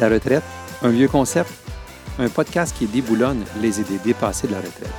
[0.00, 0.42] La retraite,
[0.80, 1.50] un vieux concept,
[2.18, 4.94] un podcast qui déboulonne les idées dépassées de la retraite.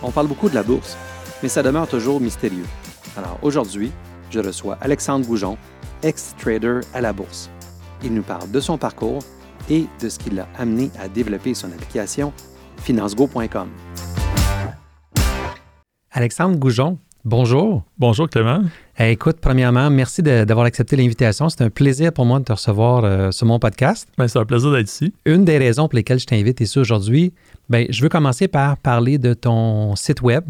[0.00, 0.96] On parle beaucoup de la bourse,
[1.42, 2.66] mais ça demeure toujours mystérieux.
[3.16, 3.90] Alors aujourd'hui,
[4.30, 5.58] je reçois Alexandre Goujon,
[6.04, 7.50] ex-trader à la bourse.
[8.04, 9.24] Il nous parle de son parcours
[9.68, 12.32] et de ce qui l'a amené à développer son application
[12.76, 13.68] financego.com.
[16.12, 17.82] Alexandre Goujon, bonjour.
[17.98, 18.62] Bonjour Clément.
[19.02, 21.48] Eh, écoute, premièrement, merci d'avoir accepté l'invitation.
[21.48, 24.08] C'est un plaisir pour moi de te recevoir euh, sur mon podcast.
[24.16, 25.12] Ben, c'est un plaisir d'être ici.
[25.24, 27.32] Une des raisons pour lesquelles je t'invite ici aujourd'hui,
[27.68, 30.44] ben, je veux commencer par parler de ton site web,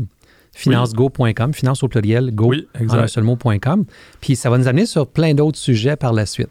[0.54, 3.86] financego.com, finance au pluriel, go oui, en un seul mot.com.
[4.20, 6.50] Puis ça va nous amener sur plein d'autres sujets par la suite.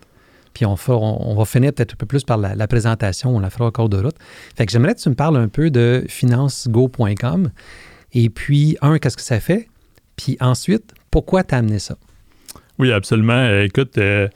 [0.56, 3.68] Puis on, on, va finir peut-être un peu plus par la, présentation, on la fera
[3.68, 4.16] au cours de route.
[4.56, 7.52] Fait que j'aimerais que tu me parles un peu de financego.com.
[8.14, 9.70] Et puis, un, qu'est-ce que ça fait?
[10.16, 11.98] Puis ensuite, pourquoi tu as amené ça?
[12.80, 13.34] Oui, absolument.
[13.34, 14.28] Euh, écoute, euh,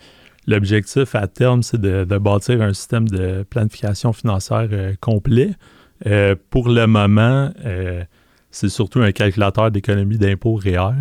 [0.45, 5.55] l'objectif à terme, c'est de, bâtir un système de planification financière euh, complet.
[6.51, 7.51] pour le moment,
[8.51, 10.91] c'est surtout un calculateur d'économie d'impôt REER.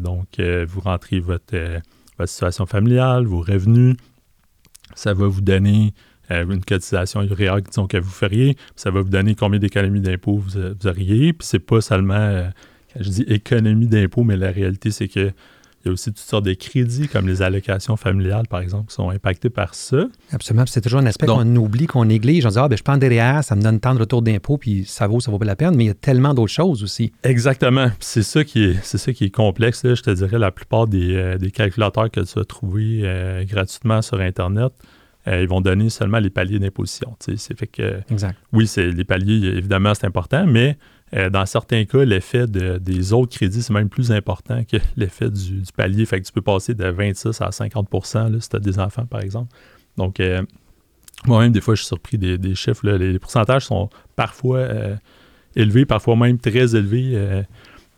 [0.00, 1.80] donc, vous rentrez votre,
[2.26, 3.96] situation familiale, vos revenus.
[4.94, 5.94] Ça va vous donner
[6.28, 8.56] une cotisation REER disons, que vous feriez.
[8.76, 11.32] Ça va vous donner combien d'économies d'impôt vous, vous, auriez.
[11.32, 12.50] Puis, c'est pas seulement
[12.98, 15.32] je dis économie d'impôt, mais la réalité, c'est que
[15.82, 18.94] il y a aussi toutes sortes de crédits, comme les allocations familiales, par exemple, qui
[18.94, 20.04] sont impactés par ça.
[20.30, 20.66] Absolument.
[20.66, 22.44] C'est toujours un aspect qu'on oublie, qu'on néglige.
[22.44, 24.84] On dit, ah, ben, je prends derrière, ça me donne tant de retour d'impôt, puis
[24.84, 25.74] ça vaut, ça vaut pas la peine.
[25.76, 27.12] Mais il y a tellement d'autres choses aussi.
[27.22, 27.90] Exactement.
[27.98, 29.80] C'est ça qui est, c'est ça qui est complexe.
[29.82, 34.20] Je te dirais, la plupart des, euh, calculateurs que tu vas trouver euh, gratuitement sur
[34.20, 34.72] Internet,
[35.28, 37.16] euh, ils vont donner seulement les paliers d'imposition.
[37.20, 38.36] C'est fait que, exact.
[38.52, 40.76] Oui, c'est, les paliers, évidemment, c'est important, mais
[41.16, 45.62] euh, dans certains cas, l'effet des autres crédits, c'est même plus important que l'effet du,
[45.76, 46.06] palier.
[46.06, 49.20] Fait que tu peux passer de 26 à 50% si tu as des enfants, par
[49.20, 49.52] exemple.
[49.96, 50.42] Donc, euh,
[51.26, 52.88] moi-même, des fois, je suis surpris des, chiffres.
[52.88, 54.96] Les, pourcentages sont parfois euh,
[55.56, 57.44] élevés, parfois même très élevés.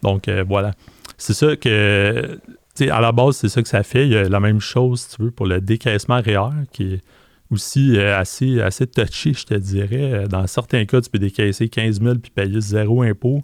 [0.02, 0.72] donc, voilà.
[1.18, 2.40] C'est ça que,
[2.80, 4.06] à la base, c'est ça que ça fait.
[4.06, 7.00] Il y a la même chose, si tu veux, pour le décaissement réel, qui est
[7.52, 10.12] aussi euh, assez, assez touché, je te dirais.
[10.12, 13.42] Euh, dans certains cas, tu peux décaisser 15 000 puis payer zéro impôt.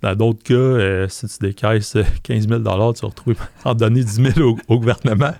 [0.00, 4.32] Dans d'autres cas, euh, si tu décaisses 15 000 tu vas retrouver en donner 10
[4.34, 5.34] 000 au, gouvernement.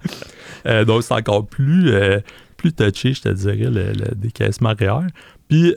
[0.86, 1.92] donc, c'est encore plus,
[2.56, 5.08] plus touché, je te dirais, le, décaissement réel.
[5.48, 5.74] Puis,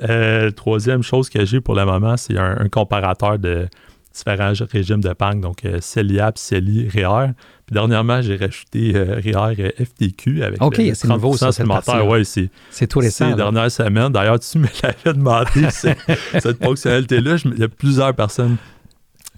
[0.56, 3.68] troisième chose que j'ai pour le moment, c'est un comparateur de,
[4.16, 7.32] différents régimes d'épargne, donc euh, CELIAP, CELI, REER.
[7.66, 11.50] Puis dernièrement, j'ai rajouté euh, REER euh, FTQ avec OK, c'est nouveau ça.
[12.06, 13.30] Ouais, c'est, c'est tout récent.
[13.30, 14.12] C'est dernières semaines.
[14.12, 15.68] D'ailleurs, tu me l'avais demandé,
[16.40, 17.38] cette fonctionnalité-là.
[17.46, 18.58] Il y a plusieurs personnes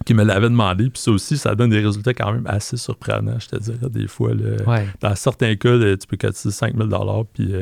[0.05, 0.89] qui me l'avaient demandé.
[0.89, 4.07] Puis ça aussi, ça donne des résultats quand même assez surprenants, je te dirais, des
[4.07, 4.31] fois.
[4.99, 7.53] Dans certains cas, tu peux cotiser 5 000 puis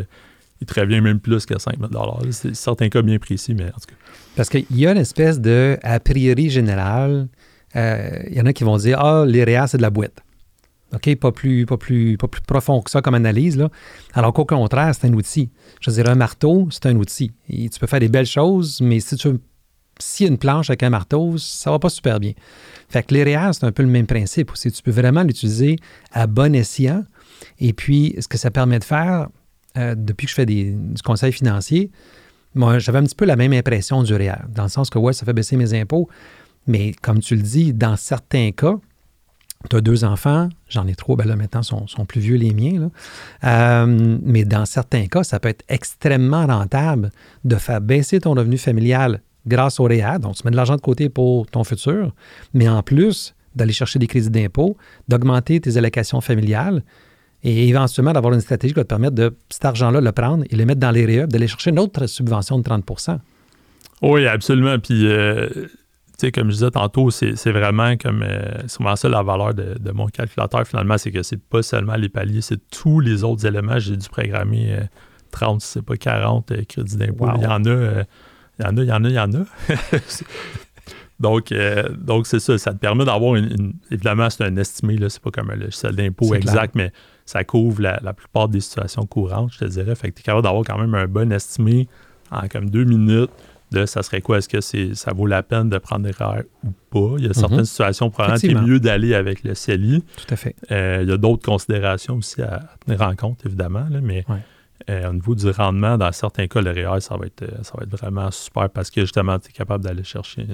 [0.62, 3.80] il te revient même plus que 5 000 C'est certains cas bien précis, mais en
[3.80, 3.96] tout cas.
[4.36, 7.28] Parce qu'il y a une espèce de a priori général.
[7.76, 10.24] Euh, il y en a qui vont dire Ah, les réas, c'est de la boîte.
[10.94, 13.57] OK, pas plus, pas, plus, pas plus profond que ça comme analyse.
[13.57, 13.69] Là.
[14.13, 15.50] Alors qu'au contraire, c'est un outil.
[15.81, 17.31] Je dire, un marteau, c'est un outil.
[17.50, 20.90] Et tu peux faire des belles choses, mais si tu a une planche avec un
[20.90, 22.34] marteau, ça va pas super bien.
[22.90, 24.72] Fait que l'EREA, c'est un peu le même principe aussi.
[24.72, 25.78] Tu peux vraiment l'utiliser
[26.12, 27.03] à bon escient.
[27.59, 29.28] Et puis, ce que ça permet de faire,
[29.78, 31.91] euh, depuis que je fais du conseil financier,
[32.53, 35.12] moi, j'avais un petit peu la même impression du REER, dans le sens que, ouais,
[35.12, 36.07] ça fait baisser mes impôts,
[36.67, 38.75] mais comme tu le dis, dans certains cas,
[39.70, 42.54] tu as deux enfants, j'en ai trois, ben là maintenant sont, sont plus vieux les
[42.54, 42.90] miens,
[43.44, 47.12] euh, mais dans certains cas, ça peut être extrêmement rentable
[47.44, 50.82] de faire baisser ton revenu familial grâce au REER, donc tu mets de l'argent de
[50.82, 52.14] côté pour ton futur,
[52.54, 54.78] mais en plus d'aller chercher des crédits d'impôt,
[55.08, 56.84] d'augmenter tes allocations familiales,
[57.44, 60.56] et éventuellement d'avoir une stratégie qui va te permettre de cet argent-là le prendre et
[60.56, 63.20] le mettre dans les REER, d'aller chercher une autre subvention de 30%
[64.02, 64.80] Oui, absolument.
[64.80, 65.48] Puis, euh,
[66.18, 68.24] sais, comme je disais tantôt, c'est vraiment comme.
[68.24, 71.96] Euh, c'est vraiment ça la valeur de, mon calculateur, finalement, c'est que c'est pas seulement
[71.96, 73.79] les paliers, c'est tous les autres éléments.
[73.79, 74.78] J'ai dû programmer
[75.32, 77.28] 30, si c'est pas 40 euh, crédits d'impôt.
[77.35, 78.06] Il y en a.
[78.59, 79.46] il y en a, il y en a, il y en a.
[81.17, 81.53] Donc,
[81.97, 82.58] donc c'est ça.
[82.58, 86.35] Ça te permet d'avoir une, Évidemment, c'est un estimé, c'est pas comme un logiciel d'impôt
[86.35, 86.91] exact, mais
[87.26, 89.96] ça couvre la, plupart des situations courantes, je te dirais.
[89.96, 91.88] Fait que tu es capable d'avoir quand même un bon estimé
[92.32, 93.32] en comme deux minutes
[93.76, 96.44] de ça serait quoi, est-ce que c'est ça vaut la peine de prendre des erreurs
[96.64, 97.16] ou pas?
[97.20, 97.66] Il y a certaines mhm.
[97.66, 100.04] situations, probablement, c'est mieux d'aller avec le CELI.
[100.16, 100.56] Tout à fait.
[100.72, 104.26] Euh, il y a d'autres considérations aussi à tenir en compte, évidemment, mais
[104.90, 107.74] euh, au niveau du rendement, dans certains cas, le REER, ça va être, euh, ça
[107.78, 110.48] va être vraiment super parce que justement, tu es capable d'aller chercher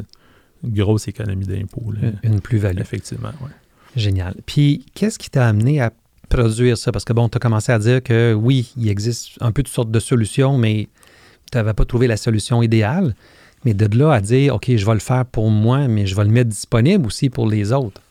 [0.64, 1.92] une, grosse économie d'impôts.
[2.22, 2.80] Une, plus-value.
[2.80, 3.50] Effectivement, oui.
[3.96, 4.36] Génial.
[4.46, 5.92] Puis, qu'est-ce qui t'a amené à
[6.30, 6.92] produire ça?
[6.92, 9.74] Parce que bon, tu as commencé à dire que oui, il existe un peu toutes
[9.74, 10.88] sortes de solutions, mais
[11.52, 13.16] tu n'avais pas trouvé la solution idéale.
[13.64, 16.24] Mais de là à dire, OK, je vais le faire pour moi, mais je vais
[16.24, 18.02] le mettre disponible aussi pour les autres.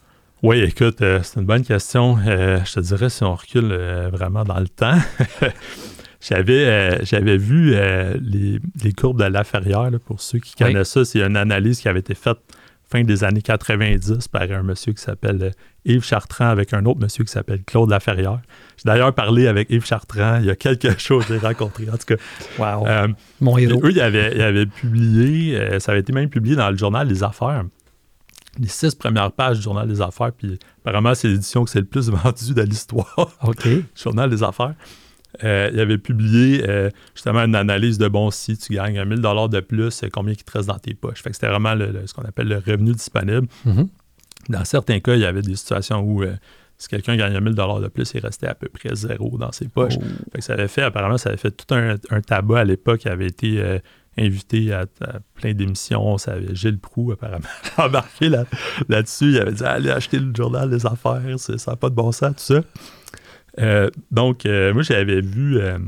[0.43, 2.17] Oui, écoute, euh, c'est une bonne question.
[2.27, 4.99] Euh, je te dirais si on recule euh, vraiment dans le temps.
[6.21, 7.75] j'avais, j'avais vu
[8.21, 11.05] les, courbes de la Ferrière, pour ceux qui connaissent ça.
[11.05, 12.39] C'est une analyse qui avait été faite
[12.91, 15.53] fin des années 90 par un monsieur qui s'appelle
[15.85, 18.41] Yves Chartrand avec un autre monsieur qui s'appelle Claude Laferrière.
[18.77, 21.89] J'ai d'ailleurs parlé avec Yves Chartrand il y a quelque chose que j'ai rencontré.
[21.89, 22.17] En tout cas,
[22.59, 23.15] wow.
[23.41, 23.81] mon héros.
[23.85, 27.65] Eux, ils avaient, publié, ça avait été même publié dans le journal Les Affaires
[28.59, 31.87] les six premières pages du Journal des Affaires, puis apparemment, c'est l'édition que c'est le
[31.87, 33.37] plus vendue de l'histoire.
[33.43, 33.67] OK.
[33.95, 34.75] Journal des Affaires.
[35.45, 39.49] Euh, il avait publié euh, justement une analyse de bon si tu gagnes 1000 dollars
[39.49, 41.23] de plus, combien qui te reste dans tes poches.
[41.23, 41.75] Fait que c'était vraiment
[42.07, 43.47] ce qu'on appelle le revenu disponible.
[43.67, 43.89] Mm-hmm.
[44.51, 46.35] Dans certains cas, il y avait des situations où euh,
[46.77, 49.69] si quelqu'un gagnait 1000 dollars de plus, il restait à peu près zéro dans ses
[49.69, 49.95] poches.
[49.99, 50.05] Oh.
[50.33, 53.01] Fait que ça avait fait, apparemment, ça avait fait tout un, un tabac à l'époque
[53.01, 53.81] qui avait été
[54.19, 54.87] invité à,
[55.35, 56.19] plein d'émissions.
[56.19, 57.47] Ça avait Gilles Proux, apparemment,
[57.77, 58.45] embarqué là,
[58.89, 59.33] là-dessus.
[59.33, 62.37] il avait dit Allez acheter le journal des affaires, ça n'a pas de bon sens,
[62.37, 62.63] tout ça.
[63.59, 65.59] Euh, donc, euh, moi, j'avais vu.
[65.59, 65.79] Euh,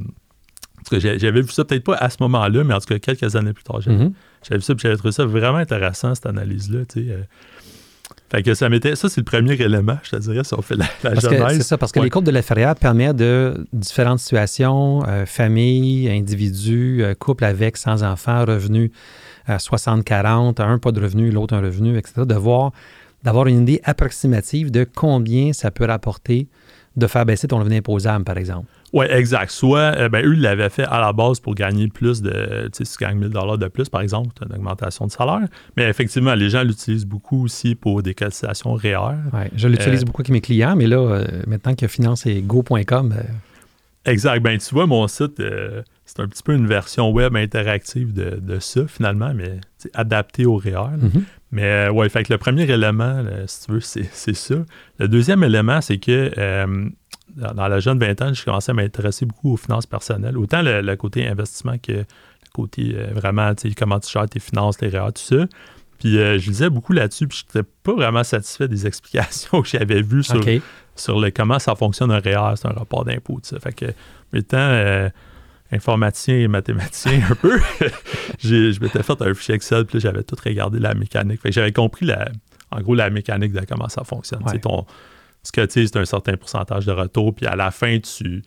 [0.90, 3.62] j'avais vu ça peut-être pas à ce moment-là, mais en tout cas, quelques années plus
[3.62, 4.54] tard, j'avais mm-hmm.
[4.54, 6.80] vu ça, j'avais trouvé ça vraiment intéressant, cette analyse-là.
[6.86, 7.18] Tu sais,
[8.32, 8.96] fait que ça m'était.
[8.96, 11.76] Ça, c'est le premier élément, je te dirais, si on fait la, la C'est ça,
[11.76, 17.14] parce que les courbes de la Ferrière permettent de différentes situations, euh, famille, individus, euh,
[17.14, 18.90] couple avec, sans enfants, revenus
[19.46, 22.72] à 60-40, un pas de revenu, l'autre un revenu, etc., de voir,
[23.22, 26.48] d'avoir une idée approximative de combien ça peut rapporter
[26.96, 28.66] de faire baisser ton revenu imposable, par exemple.
[28.92, 29.50] Oui, exact.
[29.50, 32.78] Soit, euh, ben, eux, ils l'avaient fait à la base pour gagner plus de, tu
[32.78, 35.46] sais, si tu gagnes 1000 de plus, par exemple, tu as une augmentation de salaire.
[35.76, 39.24] Mais effectivement, les gens l'utilisent beaucoup aussi pour des cotisations réelles.
[39.32, 42.42] Oui, je l'utilise euh, beaucoup avec mes clients, mais là, euh, maintenant que finance et
[42.42, 43.14] go.com.
[44.04, 44.42] Exact.
[44.42, 45.42] Ben, tu vois, mon site,
[46.04, 49.60] c'est un petit peu une version web interactive de, ça, finalement, mais
[49.94, 50.98] adapté au réel.
[50.98, 51.22] Mm-hmm.
[51.52, 54.54] Mais ouais, fait que le premier élément, si tu veux, c'est ça.
[54.98, 56.30] Le deuxième élément, c'est que
[57.36, 61.26] dans, la jeune vingtaine, je commençais à m'intéresser beaucoup aux finances personnelles, autant le, côté
[61.26, 62.04] investissement que le
[62.52, 65.46] côté euh, vraiment, tu sais, comment tu gères tes finances, les REER, tout ça.
[65.98, 69.68] Puis euh, je lisais beaucoup là-dessus, puis je n'étais pas vraiment satisfait des explications que
[69.68, 70.42] j'avais vues sur,
[70.96, 73.60] sur le, comment ça fonctionne un REER, c'est un rapport d'impôt, tout ça.
[73.60, 73.86] Fait que,
[74.34, 75.08] étant euh,
[75.72, 77.58] informaticien et mathématicien un peu,
[78.38, 81.40] je m'étais fait un fichier Excel, puis j'avais tout regardé la mécanique.
[81.40, 82.30] Fait que j'avais compris, la,
[82.70, 84.42] en gros, la mécanique de comment ça fonctionne.
[84.44, 84.58] Ouais.
[84.58, 84.86] Ton,
[85.42, 88.42] ce que tu c'est un certain pourcentage de retour, puis à la fin, tu,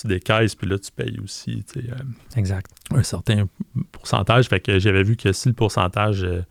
[0.00, 1.64] tu décaisses, puis là, tu payes aussi.
[1.76, 1.80] Euh,
[2.36, 2.70] exact.
[2.94, 3.48] Un certain
[3.92, 4.48] pourcentage.
[4.48, 6.42] Fait que j'avais vu que si le pourcentage euh,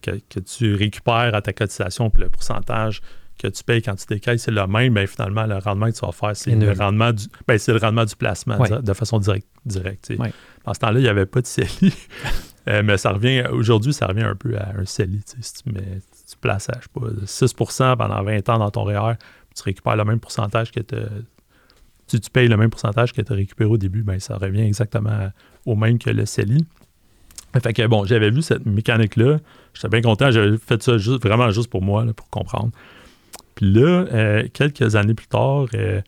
[0.00, 3.00] que, tu récupères à ta cotisation, puis le pourcentage
[3.38, 6.06] que tu payes quand tu décaisses, c'est le même, bien, finalement, le rendement que tu
[6.06, 9.46] vas faire, c'est le rendement du ben, c'est le rendement du placement de façon directe.
[9.66, 10.12] direct
[10.64, 11.94] En ce temps-là, il n'y avait pas de CELI.
[12.68, 15.20] Euh, mais ça revient, aujourd'hui, ça revient un peu à un CELI.
[15.40, 15.98] Si tu mets
[16.32, 19.14] tu places à, je sais pas, 6 pendant 20 ans dans ton REER,
[19.54, 23.34] tu récupères le même pourcentage que tu, tu payes le même pourcentage que tu as
[23.36, 25.30] récupéré au début, ben ça revient exactement
[25.66, 26.64] au même que le CELI.
[27.60, 29.38] Fait que bon, j'avais vu cette mécanique-là.
[29.74, 30.30] J'étais bien content.
[30.30, 32.70] J'avais fait ça juste, vraiment juste pour moi, pour comprendre.
[33.54, 36.00] Puis là, euh, quelques années plus tard, euh,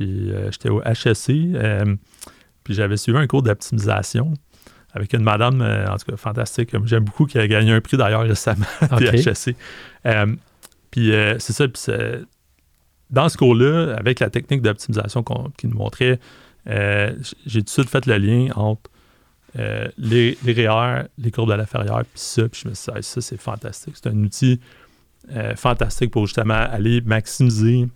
[0.00, 1.56] euh, j'étais au HSC.
[2.64, 4.34] puis j'avais suivi un cours d'optimisation
[4.92, 6.70] avec une madame, en tout cas, fantastique.
[6.84, 9.22] J'aime beaucoup, qui a gagné un prix d'ailleurs récemment, okay.
[9.22, 9.54] HSC.
[10.06, 10.26] Euh,
[10.90, 11.82] puis c'est ça, puis
[13.10, 15.22] dans ce cours-là, avec la technique d'optimisation
[15.56, 16.18] qu'il nous montrait,
[16.66, 18.90] j'ai tout de suite fait le lien entre
[19.98, 23.02] les, les REER, les courbes de la ferrière, puis ça, puis je me suis dit,
[23.02, 23.94] ça, c'est fantastique.
[23.96, 24.60] C'est un outil
[25.56, 27.88] fantastique pour justement aller maximiser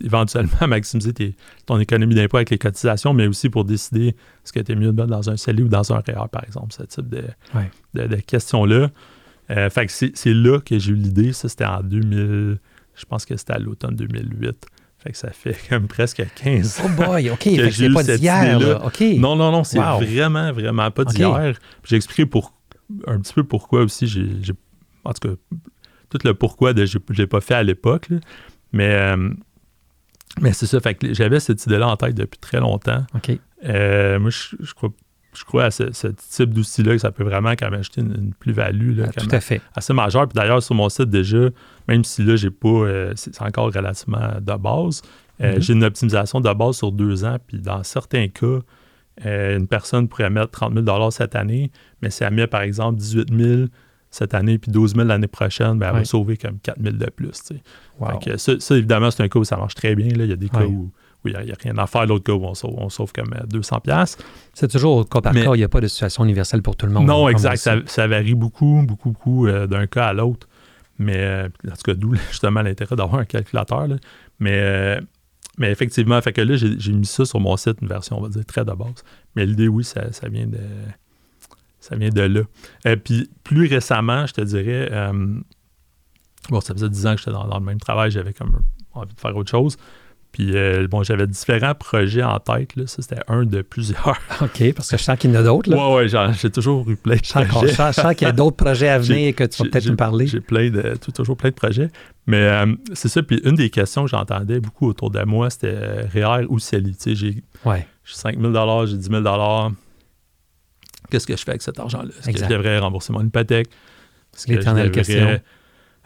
[0.00, 1.12] éventuellement maximiser
[1.66, 4.92] ton économie d'impôt avec les cotisations, mais aussi pour décider ce que tu mieux de
[4.92, 7.24] mettre dans un CELI ou dans un REER, par exemple, ce type de,
[7.94, 8.90] de, questions-là.
[9.50, 11.32] Euh, fait que c'est là que j'ai eu l'idée.
[11.32, 12.58] Ça, c'était en 2000,
[12.94, 14.66] je pense que c'était à l'automne 2008.
[14.98, 16.84] Fait que ça fait comme presque 15 ans.
[16.86, 17.44] Oh boy, OK.
[17.44, 18.86] Que c'est pas d'hier, là.
[18.86, 19.00] OK.
[19.18, 21.58] Non, non, non, c'est vraiment, vraiment pas d'hier.
[21.84, 22.54] J'ai expliqué pour,
[23.06, 24.54] un petit peu pourquoi aussi j'ai.
[25.04, 25.34] En tout cas,
[26.10, 28.08] tout le pourquoi de je l'ai pas fait à l'époque.
[28.72, 29.30] Mais euh,
[30.40, 33.04] mais c'est ça, fait que j'avais cette idée-là en tête depuis très longtemps.
[33.14, 33.38] OK.
[33.64, 34.90] Euh, moi, je, crois,
[35.32, 39.00] je crois à ce, type d'outil-là que ça peut vraiment quand même acheter une, plus-value.
[39.04, 39.60] Ah, tout à fait.
[39.76, 40.26] Assez majeure.
[40.28, 41.48] Puis d'ailleurs, sur mon site déjà,
[41.86, 42.68] même si là, j'ai pas.
[42.68, 45.02] Euh, c'est encore relativement de base.
[45.40, 45.60] Mm-hmm.
[45.60, 47.36] J'ai une optimisation de base sur deux ans.
[47.46, 48.58] Puis dans certains cas,
[49.24, 51.70] une personne pourrait mettre 30 000 cette année,
[52.02, 53.68] mais si elle met par exemple 18 000
[54.14, 57.06] cette année, puis 12 000 l'année prochaine, ben, elle va sauver comme 4 000 de
[57.10, 57.42] plus.
[57.98, 58.18] Wow.
[58.18, 60.08] Que ça, ça, évidemment, c'est un cas où ça marche très bien.
[60.08, 60.24] là.
[60.24, 60.66] Il y a des cas Ouais.
[60.66, 60.90] où
[61.24, 63.44] il n'y a, rien à faire, l'autre cas où on sauve, on sauve comme euh,
[63.46, 64.16] 200 pièces.
[64.52, 66.76] C'est toujours au cas par Mais- cas, il n'y a pas de situation universelle pour
[66.76, 67.06] tout le monde.
[67.06, 67.56] Non, exact.
[67.56, 70.46] Ça, ça varie beaucoup, beaucoup, beaucoup euh, d'un cas à l'autre.
[70.98, 73.88] Mais, euh, en tout cas, d'où justement l'intérêt d'avoir un calculateur.
[73.88, 73.96] là.
[74.38, 75.00] Mais, euh,
[75.58, 78.22] mais effectivement, fait que là, j'ai j'ai mis ça sur mon site, une version, on
[78.22, 79.02] va dire, très de base.
[79.34, 80.58] Mais l'idée, oui, ça, ça vient de
[81.84, 82.40] ça vient de là.
[82.86, 85.12] Et puis, plus récemment, je te dirais, euh,
[86.50, 88.60] bon, ça faisait 10 ans que j'étais dans, dans le même travail, j'avais comme
[88.92, 89.76] envie de faire autre chose.
[90.32, 92.74] Puis, euh, bon, j'avais différents projets en tête.
[92.74, 92.88] Là.
[92.88, 94.18] Ça, c'était un de plusieurs.
[94.40, 95.70] OK, parce que je sens qu'il y en a d'autres.
[95.94, 97.68] ouais, genre, j'ai toujours eu plein de projets.
[97.68, 99.94] je sens- qu'il y a d'autres projets à venir J'ai- que tu vas peut-être nous
[99.96, 100.26] parler.
[100.26, 101.88] J'ai plein de, toujours plein de projets.
[102.26, 103.22] Mais euh, c'est ça.
[103.22, 106.96] Puis une des questions que j'entendais beaucoup autour de moi, c'était euh, REER ou CELI.
[107.06, 109.22] J'ai Ouais, j'ai 5 000 j'ai 10 000
[111.14, 112.10] Qu'est-ce que je fais avec cet argent-là?
[112.18, 113.68] Est-ce que je devrais rembourser mon hypothèque?
[114.34, 115.40] Est-ce que je L'éternelle devrais question.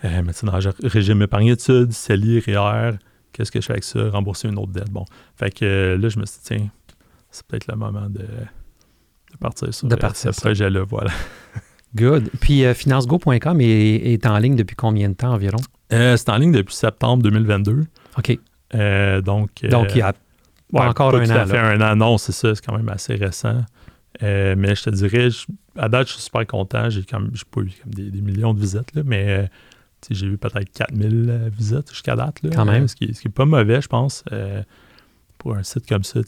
[0.05, 2.93] euh, mettre ça dans le régime épargne études, CELI, REER?
[3.33, 4.11] Qu'est-ce que je fais avec ça?
[4.11, 4.91] Rembourser une autre dette.
[4.91, 5.05] Bon.
[5.37, 6.69] Fait que euh, là, je me suis dit, tiens,
[7.31, 10.83] c'est peut-être le moment de, de partir sur De euh, partir ce projet-là.
[10.89, 11.11] Voilà.
[11.97, 12.29] good.
[12.41, 15.59] Puis euh, financego.com est, est en ligne depuis combien de temps environ?
[15.93, 17.85] Euh, c'est en ligne depuis septembre 2022.
[18.19, 18.39] OK.
[18.75, 20.13] Euh, donc, euh, Donc, il y a
[20.73, 21.69] ouais, encore pas un tout an, à fait là.
[21.71, 23.65] un an, non, c'est ça, c'est quand même assez récent.
[24.23, 25.47] Euh, mais je te dirais, je-
[25.77, 26.91] à date, je suis super content.
[26.91, 29.47] J'ai comme, j'ai pas eu comme des, des millions de visites, là, mais euh,
[30.11, 32.43] j'ai eu peut-être 4000 euh, visites jusqu'à date.
[32.43, 32.89] Là, Quand même.
[32.89, 34.25] Ce, qui est, ce qui est pas mauvais, je pense,
[35.39, 36.21] pour un site comme ça,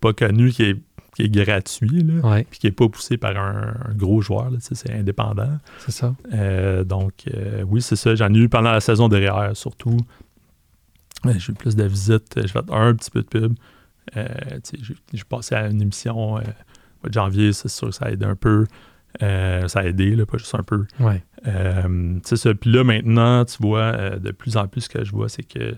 [0.00, 0.76] pas connu, qui est,
[1.14, 4.50] qui est gratuit, là, Ouais, puis qui n'est pas poussé par un, un gros joueur,
[4.60, 5.58] c'est indépendant.
[5.78, 6.14] c'est ça.
[6.32, 8.14] Euh, donc, euh, oui, c'est ça.
[8.14, 9.96] J'en ai eu pendant la saison derrière, surtout.
[11.24, 12.34] J'ai eu plus de visites.
[12.40, 13.54] J'ai fait un petit peu de pub.
[14.16, 14.26] Euh,
[15.12, 16.38] j'ai passé à une émission
[17.02, 18.66] mois de janvier, c'est sûr que ça a aidé un peu.
[19.22, 20.84] Euh, ça a aidé, là, pas juste un peu.
[21.00, 21.22] Ouais.
[21.46, 22.54] Euh, ça.
[22.54, 25.42] Puis là, maintenant, tu vois, euh, de plus en plus, ce que je vois, c'est
[25.42, 25.76] que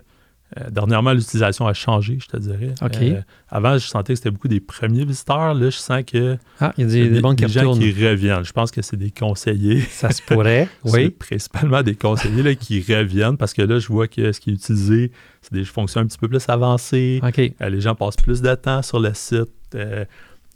[0.57, 2.73] euh, dernièrement, l'utilisation a changé, je te dirais.
[2.81, 2.97] OK.
[3.01, 5.53] Euh, avant, je sentais que c'était beaucoup des premiers visiteurs.
[5.53, 8.43] Là, je sens que Ah, il y a des, banques gens qui reviennent.
[8.43, 9.81] Je pense que c'est des conseillers.
[9.81, 11.11] Ça se pourrait, oui.
[11.11, 14.53] principalement des conseillers là, qui reviennent parce que là, je vois que ce qui est
[14.53, 15.11] utilisé,
[15.43, 17.21] c'est des fonctions un petit peu plus avancées.
[17.23, 17.39] OK.
[17.39, 19.49] Euh, les gens passent plus de temps sur le site.
[19.75, 20.03] euh,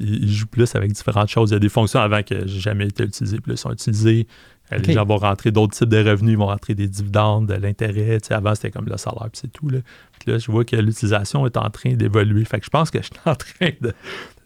[0.03, 1.51] ils, jouent plus avec différentes choses.
[1.51, 4.27] Il y a des fonctions avant que j'ai jamais été utilisées, puis là, sont utilisées.
[4.71, 4.77] Euh.
[4.77, 8.19] Les gens vont rentrer d'autres types de revenus, ils vont rentrer des dividendes, de l'intérêt.
[8.21, 9.69] Tu sais, avant, c'était comme le salaire, puis c'est tout.
[9.69, 9.79] Là.
[10.19, 12.45] Puis là, je vois que l'utilisation est en train d'évoluer.
[12.45, 13.69] Fait que je pense que je suis en train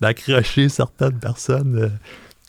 [0.01, 1.89] d'accrocher certaines personnes euh,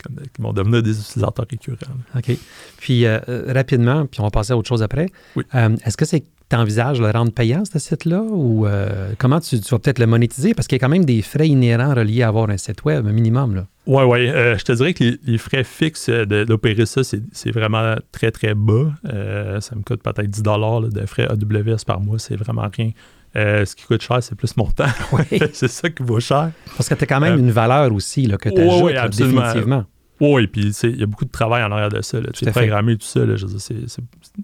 [0.03, 1.77] comme- qui vont devenir des utilisateurs récurrents.
[2.13, 2.19] là.
[2.19, 2.37] OK.
[2.77, 5.07] Puis euh, euh, rapidement, puis on va passer à autre chose après.
[5.35, 5.43] Oui.
[5.55, 9.59] Euh, Est-ce que c'est tu envisages le rendre payant, ce site-là, ou euh, comment tu,
[9.59, 10.53] tu vas peut-être le monétiser?
[10.53, 13.05] Parce qu'il y a quand même des frais inhérents reliés à avoir un site web,
[13.07, 13.55] un minimum.
[13.55, 13.67] Là.
[13.85, 14.27] Oui, oui.
[14.27, 18.53] je te dirais que les, les frais fixes euh, d'opérer ça, c'est vraiment très, très
[18.55, 18.91] bas.
[19.05, 22.19] Euh, ça me coûte peut-être 10 là, de frais AWS par mois.
[22.19, 22.91] C'est vraiment rien.
[23.35, 24.85] Euh, ce qui coûte cher, c'est plus mon temps.
[25.11, 25.39] Oui.
[25.53, 26.51] c'est ça qui vaut cher.
[26.75, 28.83] Parce que tu as quand même Euh, une valeur aussi là, que tu oui, ajoutes,
[28.85, 29.41] oui, absolument.
[29.41, 29.85] définitivement.
[30.19, 32.19] Oui, puis il y a beaucoup de travail en arrière de ça.
[32.33, 33.21] Tu programmer tout ça,
[33.59, 33.75] c'est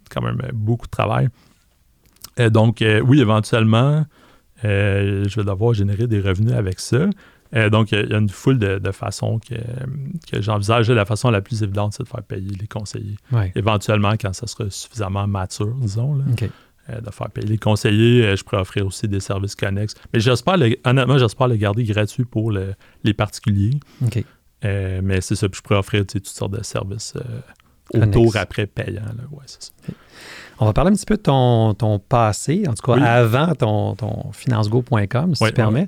[0.10, 1.30] quand même euh, beaucoup de travail.
[2.40, 4.06] Euh, donc, euh, oui, éventuellement,
[4.64, 7.08] euh, je vais devoir générer des revenus avec ça.
[7.72, 9.56] Donc, il y a une foule de, de façons que,
[10.30, 10.90] que j'envisage.
[10.92, 13.16] La façon la plus évidente, c'est de faire payer les conseillers.
[13.32, 13.54] Ouais.
[13.56, 16.26] Éventuellement, quand ça sera suffisamment mature, disons, là,
[17.02, 18.36] de faire payer les conseillers.
[18.36, 19.94] Je pourrais offrir aussi des services connexes.
[20.14, 22.74] Mais j'espère, le- honnêtement, j'espère le garder gratuit pour le-
[23.06, 23.80] les particuliers.
[24.04, 24.24] OK.
[24.66, 28.02] Euh, mais c'est ça, puis je pourrais offrir tu sais, toutes sortes de services euh,
[28.04, 29.02] autour après payant.
[29.06, 29.24] Là.
[29.32, 29.72] Ouais, c'est ça.
[30.60, 33.04] On va parler un petit peu de ton, ton passé, en tout cas Oui.
[33.04, 35.88] avant ton, ton financego.com, si Oui, tu permets.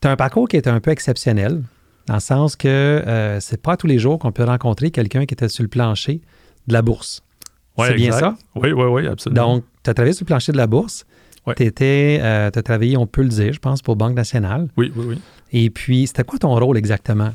[0.00, 1.62] Tu as un parcours qui est un peu exceptionnel,
[2.06, 5.34] dans le sens que euh, c'est pas tous les jours qu'on peut rencontrer quelqu'un qui
[5.34, 6.20] était sur le plancher
[6.66, 7.22] de la bourse.
[7.78, 8.36] C'est bien ça?
[8.54, 9.56] Oui, oui, oui, absolument.
[9.56, 11.04] Donc, tu as travaillé sur le plancher de la bourse.
[11.56, 14.68] Tu as travaillé, on peut le dire, je pense, pour Banque nationale.
[14.76, 15.18] oui, oui, oui.
[15.52, 17.32] Et puis, c'était quoi ton rôle exactement?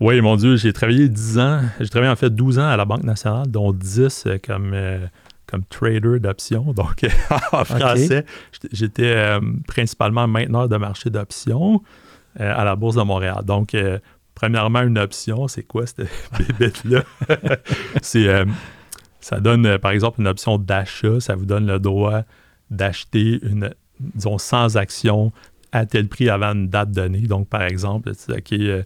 [0.00, 1.60] Oui, mon Dieu, j'ai travaillé 10 ans.
[1.80, 4.98] J'ai travaillé en fait 12 ans à la Banque nationale, dont 10 euh, comme, euh,
[5.54, 6.72] comme trader d'options.
[6.72, 7.04] Donc,
[7.52, 11.80] en français, j'étais- j'étais euh, principalement mainteneur de marché d'options
[12.40, 13.42] euh, à la Bourse de Montréal.
[13.44, 13.98] Donc, euh,
[14.34, 16.08] premièrement, une option, c'est quoi cette
[16.38, 17.04] bébête-là?
[18.02, 18.44] c'est,
[19.20, 21.20] ça donne, par exemple, une option d'achat.
[21.20, 22.22] Ça vous donne le droit
[22.70, 25.32] d'acheter une, disons, 100 actions
[25.70, 27.20] à tel prix avant une date donnée.
[27.20, 28.82] Donc, par exemple, tu dis, OK, je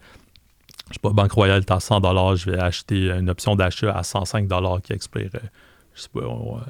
[0.92, 4.46] sais pas, Banque Royale est à 100 je vais acheter une option d'achat à 105
[4.82, 5.30] qui expire,
[5.98, 6.60] je sais pas, au, euh,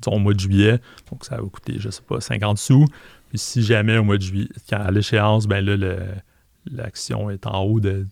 [0.00, 0.78] disons au mois de juillet.
[1.10, 2.84] Donc, ça va coûter, je sais pas, 50 sous.
[3.28, 5.96] Puis si jamais au mois de juillet, quand à l'échéance, ben là,
[6.70, 8.06] l'action est en haut de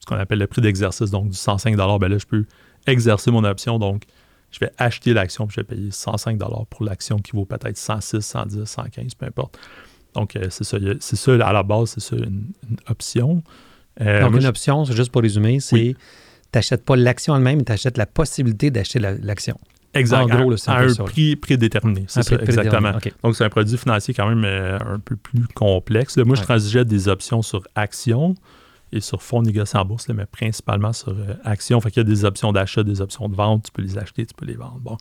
[0.00, 2.44] ce qu'on appelle le prix d'exercice, donc du 105 ben là, je peux
[2.86, 3.78] exercer mon option.
[3.78, 4.04] Donc,
[4.50, 6.38] je vais acheter l'action, puis je vais payer 105
[6.70, 9.58] pour l'action qui vaut peut-être 106, 110, 115, peu importe.
[10.14, 10.78] Donc, euh, c'est ça.
[11.00, 12.52] C'est ça, à la base, c'est ça, une,
[12.88, 13.42] option.
[14.00, 15.96] Euh, Donc, une option, juste pour résumer, c'est
[16.54, 19.58] tu n'achètes pas l'action elle-même, mais tu achètes la possibilité d'acheter l'action.
[19.94, 20.40] Exactement.
[20.40, 22.04] En gros, c'est un, prix prédéterminé.
[22.08, 22.92] C'est ça, exactement.
[23.22, 26.16] Donc, c'est un produit financier quand même euh, un peu plus complexe.
[26.18, 28.34] moi, je transigeais des options sur actions
[28.92, 31.80] et sur fonds négociés en bourse, mais principalement sur euh, actions.
[31.80, 33.64] Fait qu'il y a des options d'achat, des options de vente.
[33.64, 34.80] Tu peux les acheter, tu peux les vendre.
[34.80, 34.96] Bon,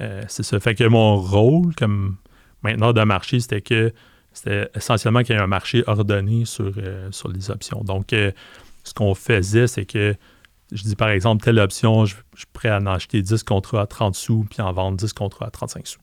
[0.00, 0.58] euh, c'est ça.
[0.60, 2.16] Fait que mon rôle comme
[2.62, 3.92] maintenant de marché, c'était que
[4.32, 6.72] c'était essentiellement qu'il y ait un marché ordonné sur,
[7.10, 7.82] sur les options.
[7.82, 10.14] Donc, ce qu'on faisait, c'est que
[10.72, 13.86] je dis par exemple, telle option, je, suis prêt à en acheter 10 contrats à
[13.86, 16.00] 30 sous, puis en vendre 10 contrats à 35 sous.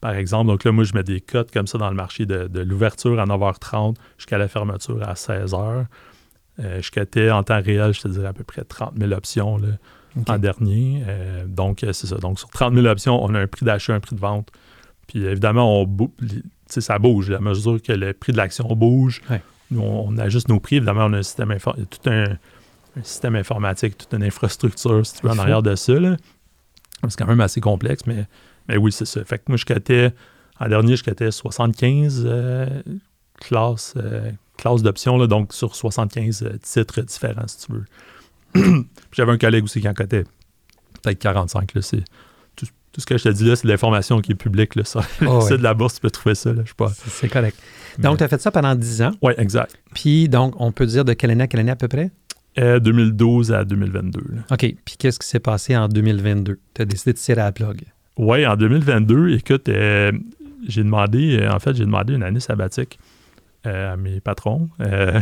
[0.00, 2.46] Par exemple, donc là, moi, je mets des cotes comme ça dans le marché de,
[2.46, 5.86] de l'ouverture à 9h30 jusqu'à la fermeture à 16h.
[6.60, 9.58] Euh, je cotais en temps réel, je te dirais à peu près 30 000 options
[10.28, 11.02] en dernier.
[11.08, 12.16] Euh, donc, euh, c'est ça.
[12.16, 14.50] Donc, sur 30 000 options, on a un prix d'achat, un prix de vente.
[15.06, 16.10] Puis évidemment, on
[16.68, 17.30] ça bouge.
[17.30, 19.20] À mesure que le prix de l'action bouge,
[19.76, 20.76] on, ajuste nos prix.
[20.76, 22.24] Évidemment, on a un système tout un,
[23.02, 25.94] système informatique, toute une infrastructure, si tu veux, en arrière de ça.
[27.08, 28.26] C'est quand même assez complexe, mais,
[28.68, 29.24] mais oui, c'est ça.
[29.24, 30.12] Fait que moi, je cotais,
[30.60, 32.26] en dernier, je cotais 75
[33.40, 33.94] classes,
[34.56, 38.84] classe d'options, donc sur 75 euh, titres différents, si tu veux.
[39.12, 40.24] j'avais un collègue aussi qui en cotait
[41.02, 41.70] peut-être 45.
[41.80, 42.04] c'est,
[42.56, 42.66] tout,
[43.00, 44.76] ce que je te dis là, c'est de l'information qui est publique.
[44.76, 45.00] Là, ça.
[45.26, 46.52] Oh, c'est de la bourse, tu peux trouver ça.
[46.52, 46.92] Là, je sais pas.
[47.08, 47.58] C'est, correct.
[47.98, 49.10] Donc, tu as fait ça pendant 10 ans.
[49.20, 49.76] Oui, exact.
[49.94, 52.10] Puis, donc, on peut dire de quelle année à quelle année à peu près?
[52.56, 54.20] 2012 euh, à 2022.
[54.50, 54.58] OK.
[54.58, 56.58] Puis, qu'est-ce qui s'est passé en 2022?
[56.74, 57.82] Tu as décidé de tirer à la plug.
[58.16, 60.12] Oui, en 2022, écoute, euh,
[60.68, 62.98] j'ai demandé, en fait, j'ai demandé une année sabbatique.
[63.66, 64.68] Euh, à mes patrons.
[64.80, 65.20] Euh,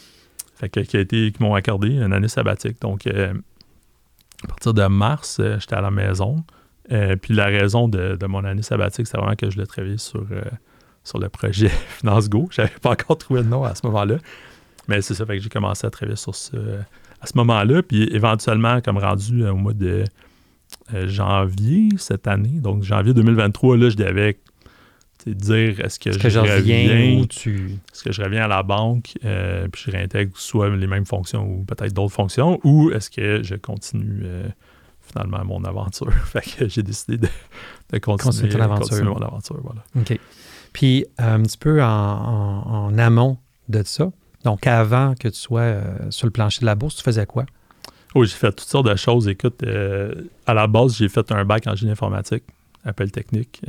[0.56, 2.82] fait que, qui, a été, qui m'ont accordé une année sabbatique.
[2.82, 3.32] Donc, euh,
[4.44, 6.44] à partir de mars, j'étais à la maison.
[6.88, 10.26] puis la raison de, mon année sabbatique, c'est vraiment que je voulais travailler sur,
[11.02, 12.48] sur le projet Finance Go.
[12.50, 14.16] Je n'avais pas encore trouvé le nom à ce moment-là.
[14.88, 16.56] Mais c'est ça, fait que j'ai commencé à travailler sur ce,
[17.20, 17.82] à ce moment-là.
[17.82, 20.04] Puis éventuellement, comme rendu au mois de
[21.06, 24.38] janvier cette année, donc janvier 2023, là, je devais
[25.34, 27.78] dire est-ce que, je, reviens, tu...
[27.92, 29.14] est-ce que je reviens à la banque?
[29.24, 33.42] Euh, puis je réintègre soit les mêmes fonctions ou peut-être d'autres fonctions ou est-ce que
[33.42, 34.48] je continue euh,
[35.00, 36.12] finalement mon aventure?
[36.24, 39.60] fait que j'ai décidé de, continuer, mon aventure.
[39.62, 39.84] Voilà.
[39.96, 40.18] OK.
[40.72, 44.10] Puis un petit peu en, amont de ça,
[44.44, 47.46] donc avant que tu sois euh, sur le plancher de la bourse, tu faisais quoi?
[48.14, 49.28] Oui, j'ai fait toutes sortes de choses.
[49.28, 49.62] Écoute,
[50.46, 52.44] à la base, j'ai fait un bac en génie informatique,
[52.84, 53.60] appel technique.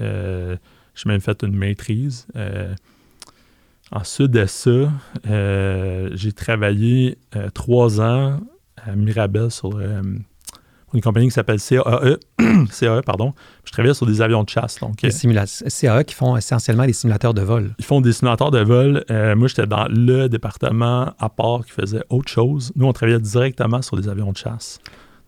[0.99, 2.27] J'ai même fait une maîtrise.
[2.35, 2.73] Euh,
[3.91, 4.91] ensuite de ça,
[5.29, 8.41] euh, j'ai travaillé euh, trois ans
[8.75, 9.79] à Mirabel sur
[10.93, 12.17] une compagnie qui s'appelle CAE.
[12.79, 13.33] CAE, pardon.
[13.65, 14.79] Je travaillais sur des avions de chasse.
[14.79, 17.75] Donc, CAE qui font essentiellement des simulateurs de vol.
[17.79, 19.03] Ils font des simulateurs de vol.
[19.09, 22.71] moi, j'étais dans le département à part qui faisait autre chose.
[22.75, 24.79] Nous, on travaillait directement sur des avions de chasse.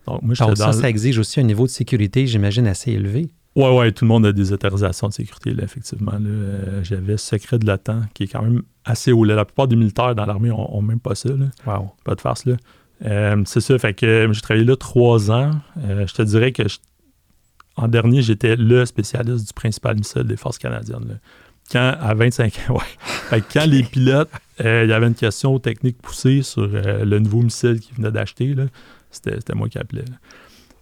[0.07, 3.29] Donc, moi, Donc ça, ça exige aussi un niveau de sécurité, j'imagine, assez élevé.
[3.55, 6.13] Oui, oui, tout le monde a des autorisations de sécurité, là, effectivement.
[6.21, 9.25] Euh, j'avais secret de l'OTAN, qui est quand même assez haut.
[9.25, 11.29] La plupart des militaires dans l'armée ont, même pas ça.
[11.29, 11.47] Là.
[12.05, 12.45] Pas de farce.
[12.45, 12.55] Là.
[13.05, 15.51] Euh, c'est ça, fait que euh, j'ai travaillé là trois ans.
[15.77, 16.63] je te dirais que
[17.77, 21.19] en dernier, j'étais le spécialiste du principal missile des forces canadiennes.
[21.71, 22.73] Quand, à 25 ans,
[23.31, 23.43] ouais.
[23.53, 27.95] quand les pilotes, il y avait une question technique poussée sur le nouveau missile qu'ils
[27.95, 28.55] venaient d'acheter,
[29.09, 30.03] c'était moi qui appelais.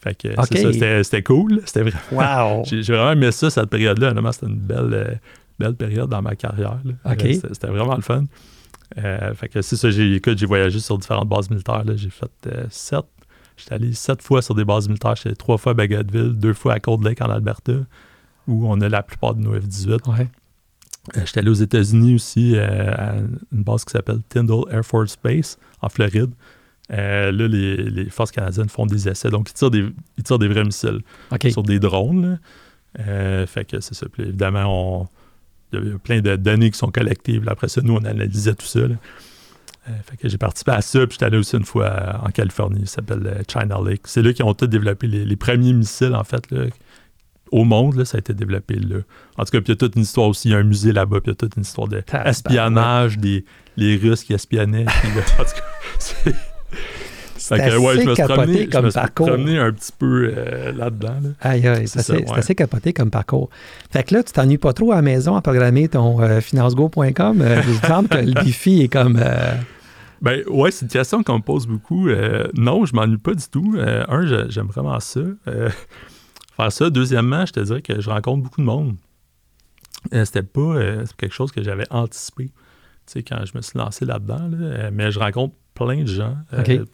[0.02, 1.62] Fait que c'était cool.
[1.66, 2.64] C'était vraiment.
[2.66, 4.14] J'ai vraiment aimé ça, cette période-là.
[4.32, 5.16] C'était une belle, euh,
[5.60, 6.80] belle période dans ma carrière.
[7.20, 8.24] C'était vraiment le fun.
[8.98, 11.84] Euh, fait que c'est ça, j'ai voyagé sur différentes bases militaires.
[11.96, 13.06] J'ai fait euh, sept.
[13.58, 15.16] J'étais allé sept fois sur des bases militaires.
[15.16, 17.74] J'étais trois fois à Bagotville, deux fois à Cold Lake en Alberta,
[18.48, 20.10] où on a la plupart de nos F-18.
[20.10, 20.28] Ouais.
[21.26, 23.16] J'étais allé aux États-Unis aussi à
[23.52, 26.32] une base qui s'appelle Tyndall Air Force Base en Floride.
[26.92, 29.30] Euh, là, les, forces canadiennes font des essais.
[29.30, 29.86] Donc, ils tirent des,
[30.18, 31.02] ils tirent des vrais missiles
[31.50, 32.40] sur des drones.
[33.00, 34.08] Euh, fait que c'est ça.
[34.12, 35.10] Puis, évidemment,
[35.74, 37.48] il y a plein de données qui sont collectives.
[37.48, 38.80] après ça, nous, on analysait tout ça.
[38.80, 41.00] Euh, fait que j'ai participé à ça.
[41.06, 42.88] Puis, j'étais allé aussi une fois en Californie.
[42.88, 44.02] Ça s'appelle China Lake.
[44.06, 46.44] C'est là qu'ils ont tous développé les, premiers missiles, en fait,
[47.52, 48.98] au monde, ça a été développé là.
[49.38, 50.64] En tout cas, puis il y a toute une histoire aussi, il y a un
[50.64, 53.46] musée là-bas, puis il y a toute une histoire d'espionnage, des
[53.78, 54.86] les Russes qui espionnaient.
[54.86, 55.52] en tout
[56.26, 56.32] cas,
[57.58, 59.28] c'est assez ouais, je me capoté comme je me parcours.
[59.28, 61.16] promené un petit peu euh, là-dedans.
[61.42, 63.50] Aïe, aïe, c'est assez, assez, capoté comme parcours.
[63.92, 67.42] Fait que là, tu t'ennuies pas trop à la maison à programmer ton euh, financego.com.
[67.42, 69.20] Euh, semble que le défi est comme...
[70.22, 72.10] Ben ouais, c'est une question qu'on me pose beaucoup.
[72.10, 73.76] Euh, non, je m'ennuie pas du tout.
[73.78, 75.22] Euh, un, j'aime vraiment ça.
[75.48, 75.70] Euh,
[76.56, 76.90] faire ça.
[76.90, 78.96] Deuxièmement, je te dirais que je rencontre beaucoup de monde.
[80.12, 80.76] C'était pas
[81.18, 82.46] quelque chose que j'avais anticipé.
[82.46, 82.52] Tu
[83.06, 84.50] sais, quand je me suis lancé là-dedans,
[84.94, 85.54] mais je rencontre
[85.86, 86.38] plein de gens,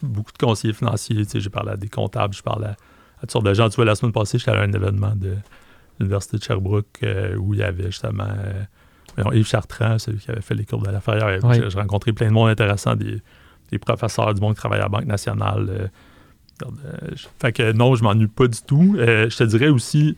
[0.02, 1.24] beaucoup de conseillers financiers.
[1.34, 3.68] J'ai parlé à des comptables, je parle à, à, toutes sortes de gens.
[3.68, 5.34] Tu vois, la semaine passée, j'étais à un événement de
[5.98, 7.04] l'Université de Sherbrooke
[7.38, 8.28] où il y avait justement
[9.32, 11.40] Yves Chartrand, celui qui avait fait les cours de l'affaire.
[11.52, 13.20] J'ai rencontré plein de monde intéressant, des,
[13.78, 15.66] professeurs du monde qui travaillent à la Banque nationale.
[15.68, 15.88] Euh,
[16.62, 18.96] euh, fait que non, je m'ennuie pas du tout.
[18.98, 20.16] Euh, je te dirais aussi,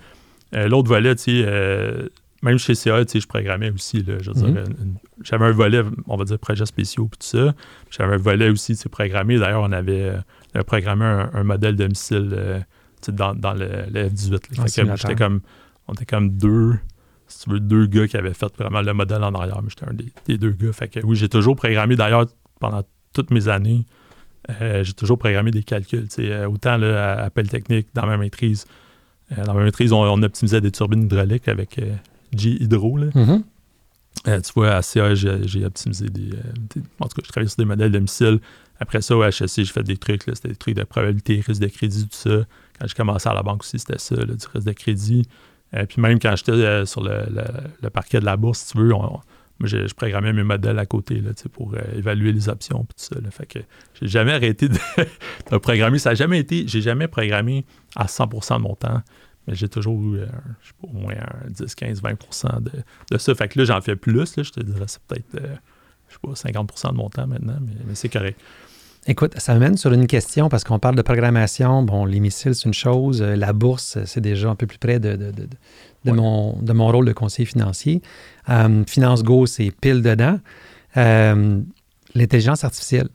[0.52, 2.10] l'autre volet, tu sais,
[2.42, 4.04] même chez CA, tu sais, je programmais aussi.
[4.06, 4.96] Mhm.
[5.22, 7.54] j'avais un volet, on va dire, projets spéciaux et tout ça.
[7.90, 9.38] J'avais un volet aussi, tu sais, programmé.
[9.38, 10.12] D'ailleurs, on avait,
[10.66, 12.64] programmé un, modèle domicile
[13.08, 14.96] dans, dans le, F-18.
[14.96, 15.40] J'étais comme,
[15.88, 16.74] on était comme deux
[17.28, 19.86] si tu veux, deux gars qui avaient fait vraiment le modèle en arrière, mais j'étais
[19.86, 19.94] un
[20.26, 20.72] des, deux gars.
[20.72, 22.26] Fait que oui, j'ai toujours programmé, d'ailleurs,
[22.58, 23.84] pendant toutes mes années,
[24.60, 26.08] euh, j'ai toujours programmé des calculs.
[26.18, 28.66] Euh, autant là, à, technique dans ma maîtrise.
[29.36, 31.80] Euh, dans ma maîtrise, on, optimisait des turbines hydrauliques avec
[32.34, 32.98] G Hydro.
[32.98, 33.42] Mm-hmm.
[34.24, 36.30] tu vois, à CA, j'ai optimisé des,
[37.00, 38.40] En tout cas, je travaillais sur des modèles de missiles.
[38.80, 40.22] Après ça, au HSC, j'ai fait des trucs.
[40.22, 42.44] C'était des trucs de probabilité, risque de crédit, tout ça.
[42.78, 45.26] Quand j'ai commencé à la banque aussi, c'était ça, du risque de crédit.
[45.72, 48.78] Et euh, puis même quand j'étais euh, sur le, parquet de la bourse, si tu
[48.78, 52.86] veux, moi, je, programmais mes modèles à côté là, pour euh, évaluer les options et
[52.86, 53.16] tout ça.
[53.20, 53.30] Là.
[53.30, 53.58] Fait que
[54.00, 54.78] j'ai jamais arrêté de,
[55.58, 55.98] programmer.
[55.98, 56.66] Ça n'a jamais été.
[56.68, 57.64] J'ai jamais programmé
[57.96, 59.02] à 100% de mon temps.
[59.48, 60.20] Mais j'ai toujours eu,
[60.62, 63.34] je sais pas, au moins un 10, 15, 20% de, ça.
[63.34, 64.34] Fait que là, j'en fais plus.
[64.36, 65.26] je te dirais, c'est peut-être,
[66.08, 68.38] je sais pas, 50% de mon temps maintenant, mais c'est correct.
[69.10, 71.82] Écoute, ça m'amène sur une question parce qu'on parle de programmation.
[71.82, 73.22] Bon, les missiles, c'est une chose.
[73.22, 77.06] Euh, la bourse, c'est déjà un peu plus près de, de, mon, de mon rôle
[77.06, 78.02] de conseiller financier.
[78.50, 80.38] Euh, Finance Go, c'est pile dedans.
[80.98, 81.58] Euh,
[82.14, 83.08] l'intelligence artificielle.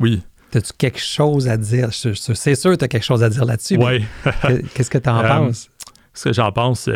[0.00, 0.20] Oui.
[0.54, 1.90] As-tu quelque chose à dire?
[1.92, 3.76] C'est sûr que tu as quelque chose à dire là-dessus.
[3.76, 4.04] Oui.
[4.74, 5.70] Qu'est-ce que tu en penses?
[6.14, 6.88] Ce que j'en pense,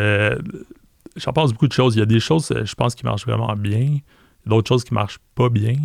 [1.15, 1.95] j'en pense beaucoup de choses.
[1.95, 3.97] Il y a des choses, je pense, qui marchent vraiment bien.
[4.45, 5.75] D'autres choses qui ne marchent pas bien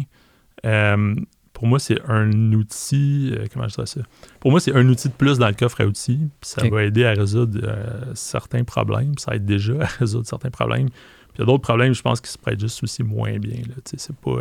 [1.60, 3.34] pour moi, c'est un outil.
[3.34, 4.00] Euh, comment je dirais ça?
[4.40, 6.30] Pour moi, c'est un outil de plus dans le coffre à outils.
[6.40, 9.12] Puis ça va aider à résoudre euh, certains problèmes.
[9.18, 10.88] Ça aide déjà à résoudre certains problèmes.
[10.88, 13.60] Puis il y a d'autres problèmes, je pense, qui se prêtent juste aussi moins bien.
[13.84, 14.40] C'est pas,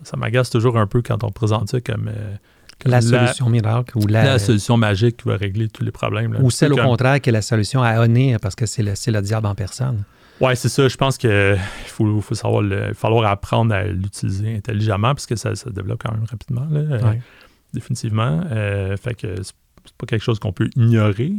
[0.00, 2.10] euh, ça, m'agace toujours un peu quand on présente ça comme.
[2.84, 6.36] la, solution miracle ou la, la, solution magique qui va régler tous les problèmes.
[6.40, 9.20] Ou celle au contraire qui est la solution à honner parce que c'est le, le
[9.22, 10.04] diable en personne.
[10.40, 10.88] Oui, c'est ça.
[10.88, 15.68] Je pense qu'il faut, faut, savoir falloir apprendre à l'utiliser intelligemment parce que ça, se
[15.70, 17.14] développe quand même rapidement, euh,
[17.72, 18.42] définitivement.
[18.50, 21.32] Euh, fait que c'est pas quelque chose qu'on peut ignorer,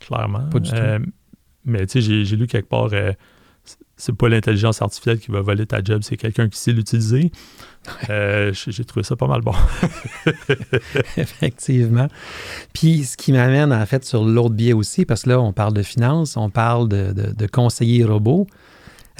[0.00, 0.48] clairement.
[0.50, 0.76] Pas du tout.
[0.76, 0.98] Euh,
[1.64, 2.90] mais tu sais, j'ai lu quelque part
[3.96, 7.32] c'est pas l'intelligence artificielle qui va voler ta job, c'est quelqu'un qui sait l'utiliser.
[8.10, 9.54] Euh, j'ai trouvé ça pas mal bon.
[11.16, 12.06] Effectivement.
[12.72, 15.74] Puis ce qui m'amène en fait sur l'autre biais aussi, parce que là, on parle
[15.74, 18.46] de finance, on parle de, conseillers robots.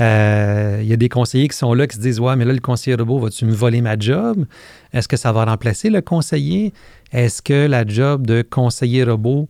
[0.01, 2.53] Euh, il y a des conseillers qui sont là qui se disent Ouais, mais là,
[2.53, 4.47] le conseiller robot, vas-tu me voler ma job?
[4.93, 6.73] Est-ce que ça va remplacer le conseiller?
[7.11, 9.49] Est-ce que la job de conseiller robot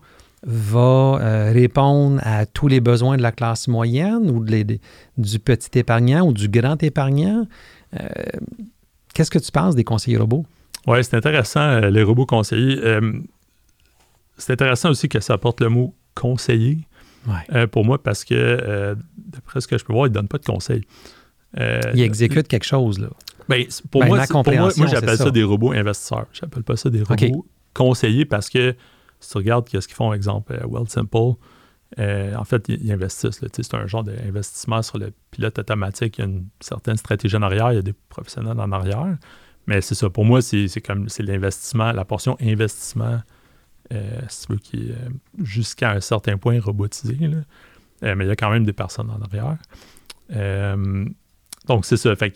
[0.51, 6.27] va euh, répondre à tous les besoins de la classe moyenne ou du petit épargnant
[6.27, 7.47] ou du grand épargnant.
[8.01, 8.09] Euh,
[9.13, 10.47] qu'est-ce que tu penses des conseillers robots?
[10.87, 12.81] Oui, c'est intéressant, euh, les robots conseillers.
[14.39, 16.79] c'est intéressant aussi que ça apporte le mot conseiller
[17.71, 20.47] pour moi parce que, d'après ce que je peux voir, ils ne donnent pas de
[20.47, 20.85] conseils.
[21.59, 23.09] ils exécutent quelque chose, là.
[23.51, 24.25] Ben, pour, ben, moi,
[24.77, 25.31] moi, j'appelle ça.
[25.31, 26.27] des robots investisseurs.
[26.33, 28.75] Je n'appelle pas ça des robots conseillers parce que
[29.21, 31.35] si tu regardes ce qu'ils font, exemple, euh, Well Simple,
[31.99, 33.41] euh, en fait, ils, investissent.
[33.53, 36.19] C'est un genre d'investissement sur le pilote automatique.
[36.19, 39.17] Il y a une certaine stratégie en arrière, il y a des professionnels en arrière.
[39.67, 40.11] Mais c'est ça.
[40.11, 43.21] Pour moi, c'est comme c'est l'investissement, la portion investissement,
[43.93, 47.17] euh, si tu veux, qui est jusqu'à un certain point robotisé.
[48.03, 49.57] mais il y a quand même des personnes en arrière.
[51.67, 52.15] donc, c'est ça.
[52.17, 52.31] Fait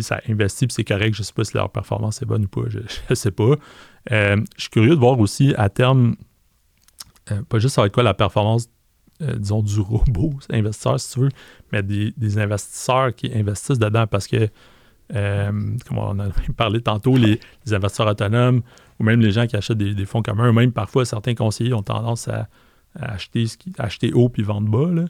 [0.00, 1.14] ça investit, c'est correct.
[1.14, 3.54] Je ne sais pas si leur performance est bonne ou pas, je ne sais pas.
[4.12, 6.16] Euh, je suis curieux de voir aussi à terme,
[7.30, 8.68] euh, pas juste être quoi la performance,
[9.22, 11.28] euh, disons, du robot investisseur, si tu veux,
[11.72, 14.48] mais des, investisseurs qui investissent dedans parce que,
[15.10, 18.62] comme on a parlé tantôt, les, investisseurs autonomes
[19.00, 22.28] ou même les gens qui achètent des, fonds communs, même parfois certains conseillers ont tendance
[22.28, 22.48] à,
[22.98, 25.04] acheter, haut puis vendre bas.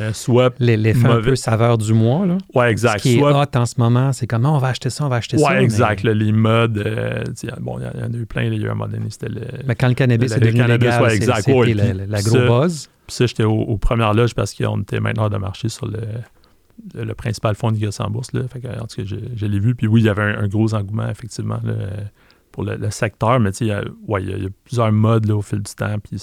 [0.00, 2.26] Euh, soit L'effet un peu saveur du mois.
[2.26, 2.38] Là.
[2.54, 2.98] Ouais, exact.
[2.98, 5.16] Ce qui est hot en ce moment, c'est comme, on va acheter ça, on va
[5.16, 5.48] acheter ça.
[5.48, 6.02] Ouais, exact.
[6.02, 7.22] les modes, euh,
[7.60, 8.42] bon, il y, en a eu plein.
[8.42, 9.42] Il y a eu un moment donné, c'était le...
[9.66, 11.42] Mais quand le cannabis est devenu légal, ouais, exact.
[11.44, 12.88] c'était la, gros buzz.
[13.06, 16.00] Puis ça, j'étais aux, premières loges parce qu'on était maintenant de marché sur le
[16.94, 18.32] le principal fonds négocié en bourse.
[18.34, 18.42] Là.
[18.42, 19.74] en tout cas, je, l'ai vu.
[19.74, 21.58] Puis oui, il y avait un, gros engouement, effectivement,
[22.52, 23.40] pour le, secteur.
[23.40, 25.96] Mais il y, a, ouais, il, y a, plusieurs modes au fil du temps.
[25.98, 26.22] Puis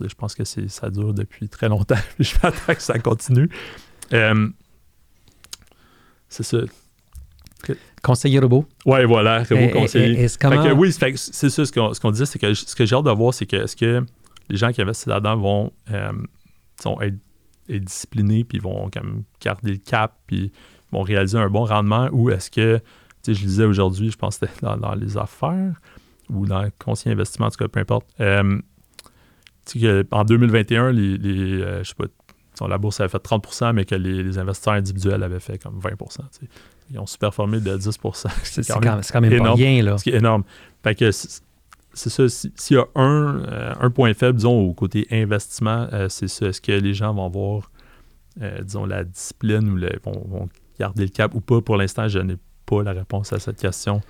[0.00, 1.96] je, pense que ça dure depuis très longtemps.
[2.18, 3.48] je m'attends que ça continue.
[4.12, 4.48] Euh,
[6.28, 6.58] c'est ça.
[8.02, 8.66] Conseiller robot.
[8.84, 10.26] Oui, voilà, robot conseiller.
[10.76, 13.46] oui, c'est ça, ce qu'on, disait, c'est que ce que j'ai hâte de voir, c'est
[13.46, 14.04] que est-ce que
[14.48, 16.12] les gens qui investissent là-dedans vont euh,
[17.00, 17.14] être,
[17.68, 20.52] disciplinés, puis vont comme garder le cap, puis
[20.90, 22.82] vont réaliser un bon rendement, ou est-ce que, tu
[23.22, 25.80] sais, je disais aujourd'hui, je pense que c'était dans, les affaires,
[26.28, 28.06] ou dans le conseiller investissement, en tout cas, peu importe.
[28.20, 28.60] Euh,
[30.10, 32.04] en 2021, les, les euh, je sais pas,
[32.68, 36.18] la bourse avait fait 30% mais que les, investisseurs individuels avaient fait comme 20%
[36.90, 39.48] Ils ont superformé de 10% C'est quand, quand, même énorme.
[39.48, 39.82] pas rien.
[39.82, 39.98] Là.
[39.98, 40.44] C'est énorme.
[40.82, 41.10] Fait que
[41.94, 42.28] c'est ça.
[42.28, 46.46] S'il y a un, euh, un, point faible, disons, au côté investissement, euh, c'est ça.
[46.46, 47.70] Est-ce que les gens vont avoir,
[48.40, 50.48] euh, disons, la discipline ou vont,
[50.78, 51.60] garder le cap ou pas?
[51.60, 54.00] Pour l'instant, je n'ai pas la réponse à cette question.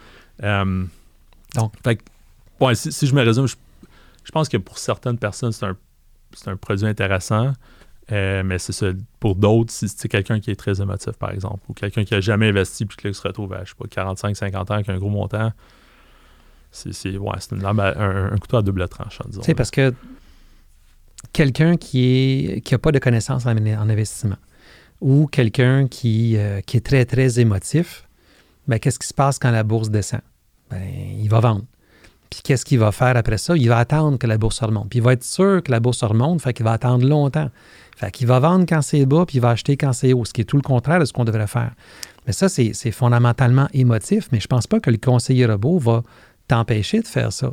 [0.41, 1.73] Donc.
[1.85, 3.57] Fait que, si, je me résume, je,
[4.25, 5.77] je, pense que pour certaines personnes, c'est un,
[6.47, 7.53] un produit intéressant.
[8.11, 8.87] Euh, mais c'est ça.
[9.21, 12.21] Pour d'autres, si c'est quelqu'un qui est très émotif, par exemple, ou quelqu'un qui n'a
[12.21, 14.99] jamais investi puis qui se retrouve à, je sais pas, 45, 50 ans avec un
[14.99, 15.53] gros montant,
[16.73, 19.43] c'est ouais, une un, couteau à double tranchant, disons.
[19.43, 19.95] C'est parce que
[21.33, 24.39] quelqu'un qui n'a qui pas de connaissances en, investissement
[25.01, 28.09] ou quelqu'un qui, euh, qui est très, très émotif,
[28.67, 30.21] ben, qu'est-ce qui se passe quand la bourse descend?
[30.71, 30.83] Ben,
[31.19, 31.65] il va vendre.
[32.33, 33.55] Puis qu'est-ce qu'il va faire après ça?
[33.59, 34.89] Il va attendre que la bourse remonte.
[34.89, 37.51] Puis il va être sûr que la bourse remonte, fait qu'il va attendre longtemps.
[37.95, 40.33] Fait qu'il va vendre quand c'est bas, puis il va acheter quand c'est haut, ce
[40.33, 41.73] qui est tout le contraire de ce qu'on devrait faire.
[42.27, 46.03] Mais ça, c'est fondamentalement émotif, mais je pense pas que le conseiller robot va
[46.49, 47.53] t'empêcher de faire ça.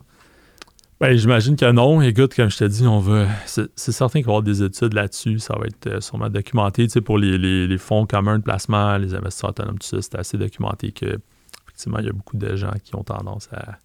[1.02, 2.02] Ben, j'imagine que non.
[2.02, 3.28] Écoute, comme je te dis, on va.
[3.46, 5.40] C'est certain qu'il va y avoir des études là-dessus.
[5.40, 6.88] Ça va être euh, sûrement documenté.
[6.88, 10.38] Tu sais, pour les, fonds communs de placement, les investisseurs autonomes, tout ça, c'est assez
[10.38, 11.20] documenté que
[11.68, 13.78] effectivement, il y a beaucoup de gens qui ont tendance à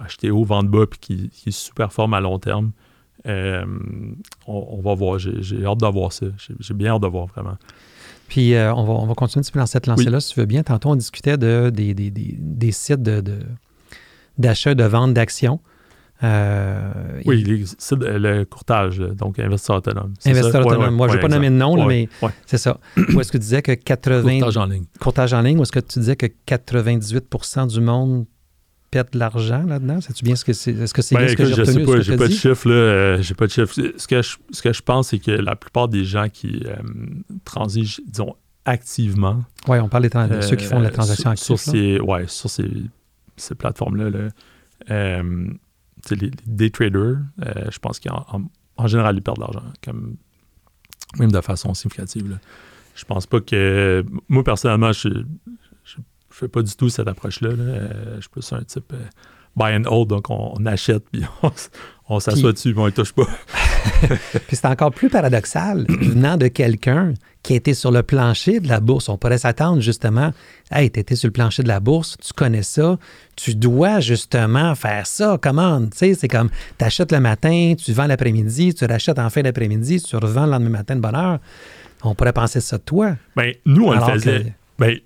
[0.00, 2.72] acheter haut, vendre bas, puis qui, qui super forment à long terme.
[3.26, 3.64] Euh,
[4.46, 5.18] on, va voir.
[5.18, 6.26] J'ai hâte d'avoir ça.
[6.60, 7.56] J'ai bien hâte de voir vraiment.
[8.28, 10.40] Puis euh, on, va, on va continuer un petit peu dans cette lancée-là, si tu
[10.40, 10.62] veux bien.
[10.62, 13.02] Tantôt, on discutait de, des, des, des, sites
[14.38, 15.60] d'achat, de, de, vente d'actions.
[16.22, 20.14] Euh, oui, le courtage, donc investisseur autonome.
[20.24, 20.94] Investisseur autonome.
[20.94, 22.08] Moi, je n'ai pas nommé de nom, mais
[22.46, 22.78] c'est ça.
[22.96, 24.38] Où est-ce que tu disais que 80...
[24.38, 24.84] Courtage en ligne.
[25.00, 28.26] Courtage en ligne, où est-ce que tu disais que 98% du monde
[28.90, 30.00] pète de l'argent là-dedans?
[30.00, 30.72] Sais-tu bien ce que c'est?
[30.72, 31.66] Est-ce que c'est ben, ce que j'ai retenu?
[31.66, 32.74] Je sais pas, j'ai pas de chiffre, là.
[32.74, 33.72] Euh, j'ai pas de chiffre.
[33.74, 36.76] Ce que je, ce que je pense, c'est que la plupart des gens qui euh,
[37.44, 39.44] transigent, disons, activement.
[39.68, 41.44] Oui, on parle de ceux qui font la euh, transaction active.
[41.44, 42.70] Sur ces, ouais, sur ces,
[43.36, 45.22] ces plateformes-là, là,
[46.10, 47.18] les, day traders,
[47.70, 48.24] je pense qu'en
[48.76, 50.16] en, général, ils perdent de l'argent, comme,
[51.18, 52.30] même de façon significative.
[52.30, 52.36] Là.
[52.94, 54.04] Je pense pas que.
[54.28, 55.08] Moi, personnellement, je,
[56.36, 57.48] je fais pas du tout cette approche-là.
[57.48, 58.98] Euh, je suis plus un type euh,
[59.56, 61.22] buy and hold, donc on, achète puis
[62.08, 63.26] on, s'assoit dessus, mais on ne touche pas.
[64.46, 68.80] puis c'est encore plus paradoxal venant de quelqu'un qui était sur le plancher de la
[68.80, 69.08] bourse.
[69.08, 70.34] On pourrait s'attendre justement,
[70.70, 72.98] hey, tu étais sur le plancher de la bourse, tu connais ça,
[73.34, 75.38] tu dois justement faire ça.
[75.40, 75.80] Comment?
[75.86, 79.40] Tu sais, c'est comme, tu achètes le matin, tu vends l'après-midi, tu rachètes en fin
[79.40, 81.38] d'après-midi, tu revends le lendemain matin de bonne heure.
[82.02, 83.16] On pourrait penser ça de toi.
[83.34, 84.52] Bien, nous, on le faisait.
[84.78, 84.98] Ben,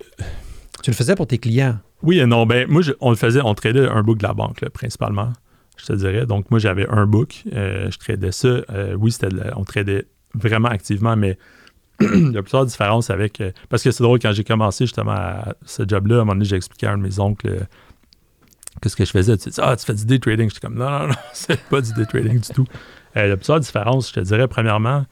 [0.81, 1.77] tu le faisais pour tes clients?
[2.03, 2.45] Oui et non.
[2.45, 5.33] Ben, moi, on le faisait, on tradait un book de la banque, principalement,
[5.77, 6.25] je te dirais.
[6.25, 8.47] Donc, moi, j'avais un book, euh, je tradais ça.
[8.47, 11.37] Euh, oui, c'était on tradait vraiment activement, mais
[12.01, 13.41] il y a plusieurs différences avec.
[13.41, 16.33] Euh, parce que c'est drôle, quand j'ai commencé justement à ce job-là, à un moment
[16.33, 17.67] donné, j'ai expliqué à un de mes oncles
[18.81, 19.37] qu'est-ce que je faisais.
[19.37, 20.49] Tu dis, ah, tu fais du day trading.
[20.49, 22.65] J'étais comme, non, non, non, c'est pas du day trading du tout.
[23.15, 24.47] il y a plusieurs différences, je te dirais.
[24.47, 25.05] Premièrement,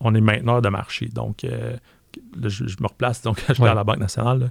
[0.00, 1.06] on est mainteneur de marché.
[1.06, 1.46] Donc,
[2.42, 4.50] je, me replace, donc je vais à la Banque nationale.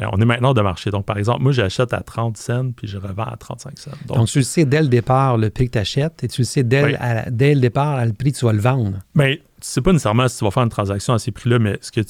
[0.00, 0.90] Euh, on est maintenant de marché.
[0.90, 3.90] Donc, par exemple, moi, j'achète à 30 cents puis je revends à 35 cents.
[4.06, 6.46] Donc, tu le sais dès le départ le prix que tu achètes et tu le
[6.46, 8.98] sais dès, le départ à le prix que tu vas le vendre.
[9.14, 11.78] Mais tu sais pas nécessairement si tu vas faire une transaction à ces prix-là, mais
[11.82, 12.00] ce que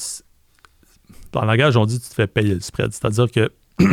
[1.32, 2.92] dans le langage, on dit que tu te fais payer le spread.
[2.92, 3.50] C'est-à-dire que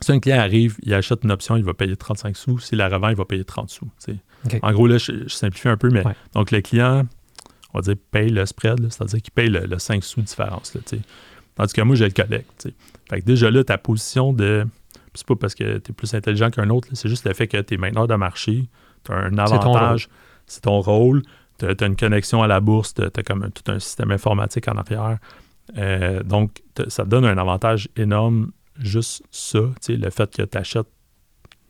[0.00, 2.58] si un client arrive, il achète une option, il va payer 35 sous.
[2.60, 3.88] S'il la revend, il va payer 30 sous.
[4.62, 7.04] En gros, là, je, simplifie un peu, mais donc le client
[7.74, 10.74] on va dire, paye le spread, c'est-à-dire qu'il paye le, 5 sous de différence.
[10.74, 10.80] Là,
[11.56, 12.68] Tandis que moi, je le collecte.
[13.10, 14.66] Fait que déjà là, ta position de.
[15.14, 17.60] C'est pas parce que tu es plus intelligent qu'un autre, c'est juste le fait que
[17.60, 18.64] tu es mainteneur de marché,
[19.04, 20.08] tu as un avantage,
[20.46, 21.22] c'est ton, rôle,
[21.58, 24.76] tu as, une connexion à la bourse, tu as, comme tout un système informatique en
[24.76, 25.18] arrière.
[25.78, 30.88] Euh, donc, ça te donne un avantage énorme, juste ça, le fait que tu achètes,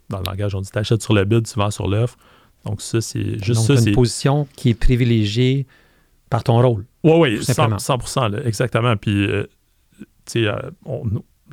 [0.08, 2.16] dans le langage, on dit tu achètes sur le bid, tu vends sur l'offre.
[2.64, 3.88] Donc, ça, c'est juste donc, ça.
[3.90, 5.66] une position qui est privilégiée
[6.34, 6.84] par ton rôle.
[7.04, 8.96] Oui, oui, 100, 100 là, exactement.
[8.96, 9.44] Puis, euh,
[10.26, 10.58] tu sais, euh,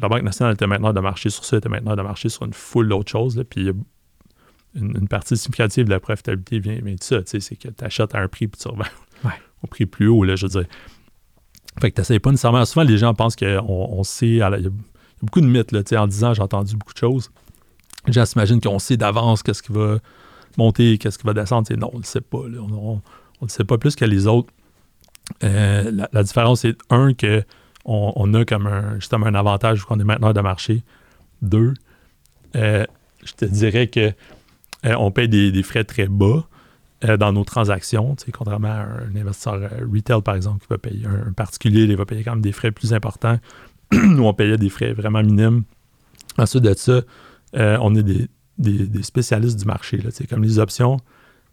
[0.01, 2.53] la Banque nationale était maintenant de marcher sur ça, était maintenant de marcher sur une
[2.53, 3.43] foule d'autres choses.
[3.47, 3.69] puis,
[4.73, 8.15] une, partie significative de la profitabilité vient, de ça, tu sais, c'est que tu achètes
[8.15, 8.83] à un prix puis tu revends
[9.63, 10.65] au prix plus haut, là, je veux dire.
[11.79, 12.65] Fait que tu n'essayes pas nécessairement.
[12.65, 14.27] Souvent, les gens pensent qu'on on sait.
[14.27, 14.49] Il y, a
[15.21, 17.29] beaucoup de mythes, là, tu sais, en disant j'ai entendu beaucoup de choses.
[18.07, 19.99] Les gens s'imaginent qu'on sait d'avance qu'est-ce qui va
[20.57, 21.71] monter, qu'est-ce qui va descendre.
[21.75, 22.39] non, on ne le sait pas.
[22.39, 22.99] On ne
[23.41, 24.51] le sait pas plus que les autres.
[25.43, 27.43] Euh, la, différence, c'est un, que
[27.85, 30.83] on, a comme un, justement un avantage vu qu'on est mainteneur de marché.
[31.41, 31.73] Deux,
[32.55, 32.85] euh,
[33.23, 34.11] je te dirais que
[34.85, 36.45] euh, on paye des, frais très bas
[37.17, 39.59] dans nos transactions, contrairement à un investisseur
[39.91, 42.71] retail, par exemple, qui va payer un, particulier, il va payer quand même des frais
[42.71, 43.39] plus importants.
[43.91, 45.63] Nous, on payait des frais vraiment minimes.
[46.37, 47.01] Ensuite de ça,
[47.53, 49.99] on est des, spécialistes du marché.
[50.29, 50.97] Comme les options,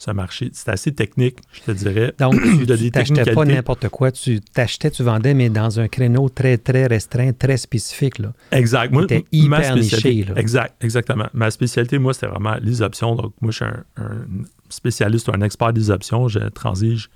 [0.07, 2.15] un marché, c'est assez technique, je te dirais.
[2.19, 6.57] Donc, tu n'achetais pas n'importe quoi, tu t'achetais, tu vendais, mais dans un créneau très,
[6.59, 8.19] très restreint, très spécifique.
[8.19, 8.33] Là.
[8.53, 8.93] Exact.
[8.93, 10.27] Moi, hyper niché.
[10.37, 11.27] Exact, exactement.
[11.35, 13.17] Ma spécialité, moi, c'était vraiment les options.
[13.17, 13.85] Donc, moi, je suis un,
[14.69, 16.29] spécialiste ou un expert des options.
[16.29, 17.11] Je transige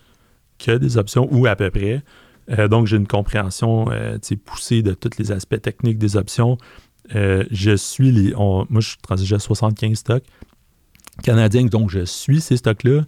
[0.58, 2.02] que des options ou à peu près.
[2.50, 6.58] Euh, donc, j'ai une compréhension euh, poussée de tous les aspects techniques des options.
[7.14, 8.34] Euh, je suis les.
[8.34, 10.24] moi, je transige à 75 stocks
[11.22, 13.02] canadiens, donc je suis ces stocks-là.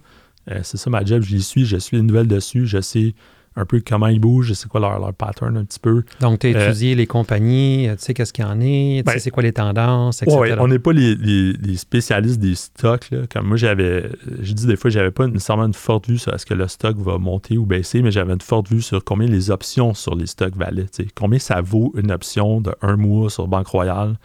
[0.51, 3.13] Euh, c'est ça ma job, je les suis, je suis les nouvelles dessus, je sais
[3.57, 6.03] un peu comment ils bougent, je sais quoi leur, leur pattern un petit peu.
[6.19, 9.09] Donc, tu as euh, étudié les compagnies, tu sais qu'est-ce qu'il y en est, tu
[9.09, 10.57] sais ben, c'est quoi les tendances, etc.
[10.59, 13.09] On n'est pas les, spécialistes des stocks.
[13.11, 13.19] Là.
[13.31, 14.09] Comme moi, j'avais,
[14.41, 16.97] je dis des fois, j'avais pas nécessairement une forte vue sur est-ce que le stock
[16.97, 20.27] va monter ou baisser, mais j'avais une forte vue sur combien les options sur les
[20.27, 20.87] stocks valaient.
[21.15, 24.17] Combien ça vaut une option de un mois sur Banque Royale.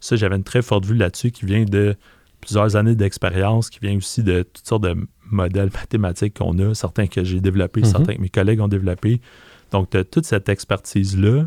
[0.00, 1.94] Ça, j'avais une très forte vue là-dessus qui vient de
[2.42, 4.96] plusieurs années d'expérience qui vient aussi de toutes sortes de
[5.30, 7.86] modèles mathématiques qu'on a, certains que j'ai développés, mhm.
[7.86, 9.22] certains que mes collègues ont développés.
[9.70, 11.46] Donc, tu as toute cette expertise-là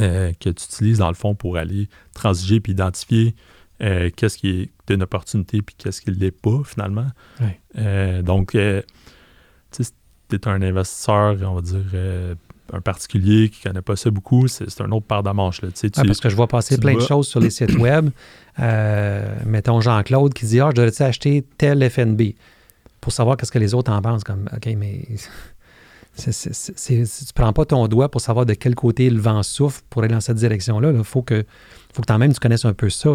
[0.00, 3.36] euh, que tu utilises dans le fond pour aller transiger puis identifier
[3.82, 7.06] euh, qu'est-ce qui est une opportunité puis qu'est-ce qui ne l'est pas finalement.
[7.78, 12.36] Euh, donc, tu es un investisseur, on va dire,
[12.72, 15.62] un particulier qui ne connaît pas ça beaucoup, c'est un autre part de manche.
[15.62, 15.68] Là.
[15.70, 18.10] Tu parce que je vois passer plein de choses sur les sites web.
[18.58, 22.34] Euh, mettons Jean-Claude qui dit Ah, je devrais acheter tel FNB
[23.00, 24.24] pour savoir qu'est-ce que les autres en pensent.
[24.24, 25.06] Comme, OK, mais
[26.16, 30.02] tu ne prends pas ton doigt pour savoir de quel côté le vent souffle pour
[30.02, 30.92] aller dans cette direction-là.
[30.92, 31.44] Il faut que,
[31.92, 33.10] faut que même tu connaisses un peu ça.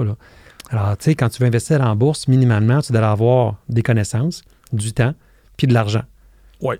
[0.70, 4.44] Alors, tu sais, quand tu veux investir en bourse, minimalement, tu dois avoir des connaissances,
[4.72, 5.14] du temps,
[5.58, 6.04] puis de l'argent.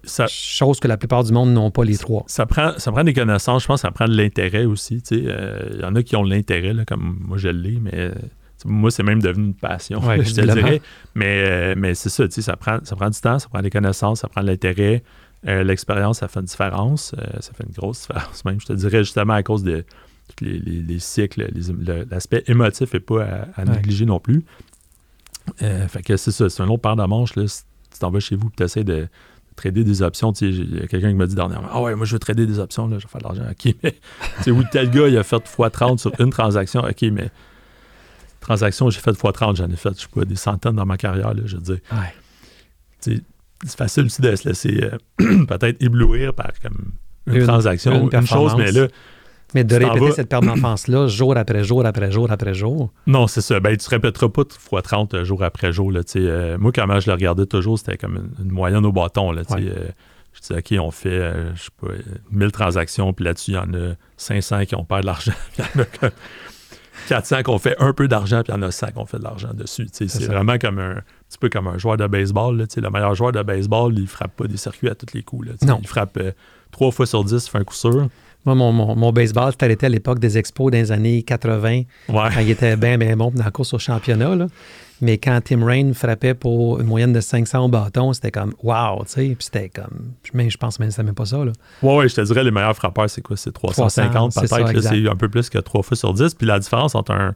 [0.04, 0.28] Ça.
[0.28, 2.24] Chose que la plupart du monde n'ont pas les trois.
[2.28, 5.02] Ça prend, ça prend des connaissances, je pense, ça prend de l'intérêt aussi.
[5.12, 8.12] Il euh, y en a qui ont l'intérêt, comme moi je l'ai, mais
[8.66, 10.82] moi, c'est même devenu une passion, je te dirais.
[11.16, 14.20] Mais, euh, mais c'est ça, ça prend, ça prend du temps, ça prend des connaissances,
[14.20, 15.04] ça prend de l'intérêt.
[15.48, 17.16] Euh, l'expérience, ça fait une différence.
[17.40, 18.62] ça fait une grosse différence même.
[18.62, 19.84] Je te dirais justement à cause de
[20.40, 21.50] les, les, cycles,
[22.10, 24.46] l'aspect émotif n'est pas à, négliger non plus.
[25.58, 27.36] fait que c'est ça, c'est un autre paire de manches.
[27.36, 29.08] Là, si tu t'en vas chez vous et tu essaies de
[29.62, 30.32] trader des options.
[30.34, 32.60] Il y a quelqu'un qui m'a dit dernièrement Ah ouais, moi je veux trader des
[32.60, 33.52] options, là, je vais faire de l'argent.
[33.52, 33.96] OK, mais
[34.52, 36.82] oui, tel gars, il a fait x30 sur une transaction.
[36.82, 37.30] OK, mais
[38.40, 41.34] transaction, j'ai fait x30, j'en ai fait, je sais pas, des centaines dans ma carrière,
[41.34, 41.80] là, je veux dire.
[43.00, 43.22] C'est
[43.78, 46.94] facile aussi de se laisser euh, peut-être éblouir par comme
[47.28, 48.88] une, transaction, une chose, mais là,
[49.54, 52.92] mais de répéter cette perte d'enfance-là jour après jour, après jour, après jour?
[53.08, 53.60] Non, c'est ça.
[53.60, 55.92] Ben, tu ne répéteras pas fois 30 euh, jour après jour.
[55.92, 59.32] Là, euh, moi, quand je le regardais toujours, c'était comme une, moyenne au bâton.
[59.32, 59.90] Là, euh,
[60.34, 61.90] je disais, OK, on fait, je sais pas,
[62.32, 65.34] 1000 transactions, puis là-dessus, il y en a 500 qui ont perdu de l'argent.
[65.58, 66.10] Il y en a
[67.08, 69.06] 400 qui ont fait un peu d'argent, puis il y en a 100 qui ont
[69.06, 69.88] fait de l'argent dessus.
[69.92, 71.02] C'est vraiment comme un,
[71.32, 72.58] petit peu comme un joueur de baseball.
[72.58, 75.48] Là, le meilleur joueur de baseball, il frappe pas des circuits à tous les coups.
[75.48, 75.80] Là, non.
[75.82, 76.20] Il frappe
[76.72, 78.08] trois fois sur 10, il fait un coup sûr.
[78.46, 82.76] Moi, mon, mon, baseball, c'était à l'époque des expos des années 80, quand il était
[82.76, 84.48] bien, bien bon dans la course au championnat.
[85.00, 89.04] Mais quand Tim Rain frappait pour une moyenne de 500 au bâton, c'était comme wow,
[89.06, 89.36] tu sais.
[89.36, 90.14] Puis c'était comme.
[90.34, 91.44] Mais je pense même que c'était même pas ça.
[91.44, 91.52] Là.
[91.82, 93.36] Ouais, ouais, je te dirais, les meilleurs frappeurs, c'est quoi?
[93.38, 94.82] C'est 350 peut-être.
[94.82, 96.36] C'est un peu plus que 3 fois sur 10.
[96.36, 97.34] Puis la différence entre un,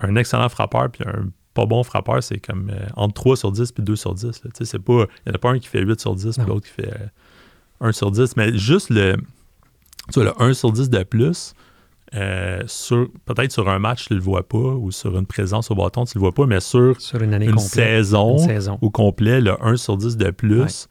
[0.00, 1.26] un excellent frappeur puis un
[1.56, 4.42] pas bon frappeur, c'est comme euh, entre 3 sur 10 puis 2 sur 10.
[4.44, 6.92] Il n'y en a pas un qui fait 8 sur 10 puis l'autre qui fait
[7.80, 8.36] 1 euh, sur 10.
[8.36, 9.16] Mais juste le
[10.12, 11.54] tu vois, le 1 sur 10 de plus,
[12.14, 15.70] euh, sur, peut-être sur un match, tu ne le vois pas, ou sur une présence
[15.70, 18.36] au bâton, tu ne le vois pas, mais sur, une, saison,
[18.80, 20.88] au complet, le 1 sur 10 de plus,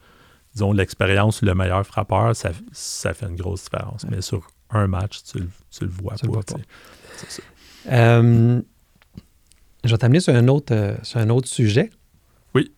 [0.54, 4.06] disons, l'expérience ou le meilleur frappeur, ça, fait une grosse différence.
[4.10, 5.44] Mais sur un match, tu ne
[5.82, 6.58] le, vois pas.
[7.88, 8.62] Euh,
[9.86, 11.90] je vais t'amener sur, un autre, euh, sur un autre sujet.
[12.54, 12.72] Oui.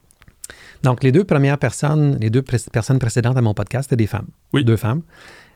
[0.83, 4.27] Donc, les deux premières personnes, les deux personnes précédentes à mon podcast, c'était des femmes.
[4.53, 4.63] Oui.
[4.63, 5.01] Deux femmes.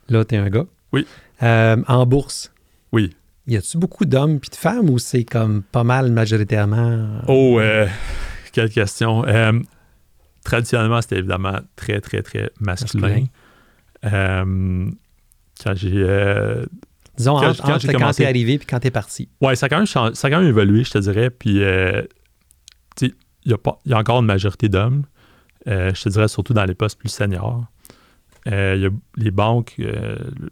[0.09, 0.65] Là, tu es un gars.
[0.93, 1.05] Oui.
[1.43, 2.51] Euh, en bourse.
[2.91, 3.15] Oui.
[3.47, 7.21] Y a-tu beaucoup d'hommes puis de femmes ou c'est comme pas mal majoritairement?
[7.27, 7.87] Oh, euh,
[8.53, 9.23] quelle question.
[10.43, 13.25] Traditionnellement, c'était évidemment très, très, très masculin.
[14.03, 16.65] quand j'ai.
[17.21, 19.29] Disons, quand, entre, quand, quand t'es arrivé puis quand t'es parti.
[19.41, 21.29] Oui, ça, a quand même ça a quand même évolué, je te dirais.
[21.29, 22.05] Puis, il
[23.45, 25.03] y, a y a encore une majorité d'hommes.
[25.65, 27.65] je te dirais surtout dans les postes plus seniors.
[28.45, 29.79] Il y a les banques,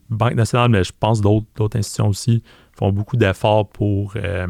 [0.09, 2.43] Banque nationale, mais je pense d'autres institutions aussi,
[2.79, 4.47] font beaucoup d'efforts pour, euh,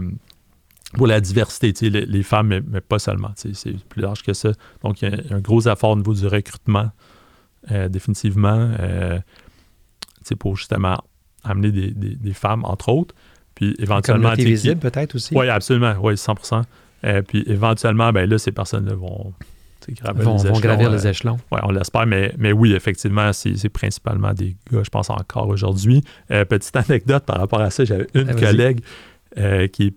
[0.93, 3.32] pour la diversité, les, les, femmes, mais, pas seulement.
[3.36, 4.51] C'est plus large que ça.
[4.84, 6.91] Donc, il y, a un gros effort au niveau du recrutement,
[7.72, 9.20] euh, définitivement, euh,
[10.38, 11.03] pour justement
[11.43, 13.15] amener des, des, femmes, entre autres.
[13.55, 14.33] Puis éventuellement.
[14.33, 15.35] visible, peut-être aussi.
[15.35, 15.93] Oui, absolument.
[16.01, 16.35] Oui, 100
[17.27, 19.33] Puis éventuellement, ben là, ces personnes-là vont
[20.15, 21.37] vont, vont gravir les échelons.
[21.51, 26.03] Oui, on l'espère, mais, mais oui, effectivement, c'est principalement des gars, je pense encore aujourd'hui.
[26.31, 28.81] Euh, petite anecdote par rapport à ça, j'avais une ah, collègue
[29.37, 29.93] euh, qui est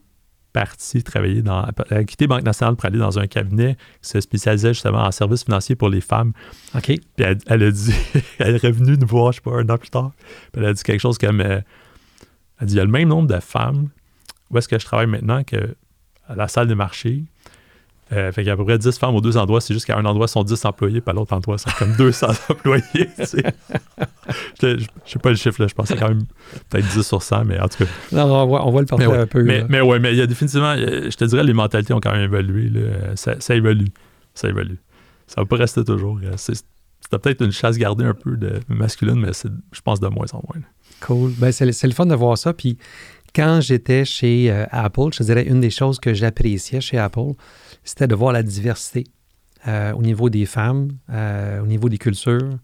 [0.52, 1.66] partie travailler dans.
[1.90, 5.10] Elle a quitté Banque nationale pour aller dans un cabinet qui se spécialisait justement en
[5.10, 6.32] services financiers pour les femmes.
[6.74, 6.84] OK.
[6.84, 7.00] Puis
[7.46, 7.94] elle, a dit,
[8.38, 10.12] elle est revenue nous voir, je sais pas, un an plus tard.
[10.52, 11.40] Puis elle a dit quelque chose comme.
[11.40, 11.60] Euh,
[12.60, 13.88] elle dit il y a le même nombre de femmes
[14.50, 15.74] où est-ce que je travaille maintenant que
[16.28, 17.24] à la salle de marché
[18.12, 19.60] euh, fait qu'il y a à peu près 10 femmes aux deux endroits.
[19.60, 22.26] C'est juste qu'à un endroit, sont 10 employés, puis à l'autre endroit, c'est comme 200
[22.50, 22.82] employés.
[24.60, 25.68] Je ne sais pas le chiffre, là.
[25.68, 26.24] Je pensais quand même
[26.70, 27.90] peut-être 10 sur 100, mais en tout cas.
[28.12, 29.42] Non, on voit, on voit le portrait un peu.
[29.42, 32.12] Mais, mais ouais, mais il y a définitivement, je te dirais, les mentalités ont quand
[32.12, 32.68] même évolué.
[32.68, 33.16] Là.
[33.16, 33.88] Ça, ça, évolue.
[34.34, 34.78] Ça évolue.
[35.26, 36.18] Ça va pas rester toujours.
[36.36, 40.26] C'était peut-être une chasse gardée un peu de masculine, mais c'est, je pense, de moins
[40.32, 40.62] en moins.
[41.00, 41.32] Cool.
[41.38, 42.52] Ben, c'est, le fun de voir ça.
[42.52, 42.78] Puis
[43.34, 47.32] quand j'étais chez euh, Apple, je te dirais, une des choses que j'appréciais chez Apple,
[47.84, 49.04] c'était de voir la diversité
[49.68, 52.58] euh, au niveau des femmes, euh, au niveau des cultures.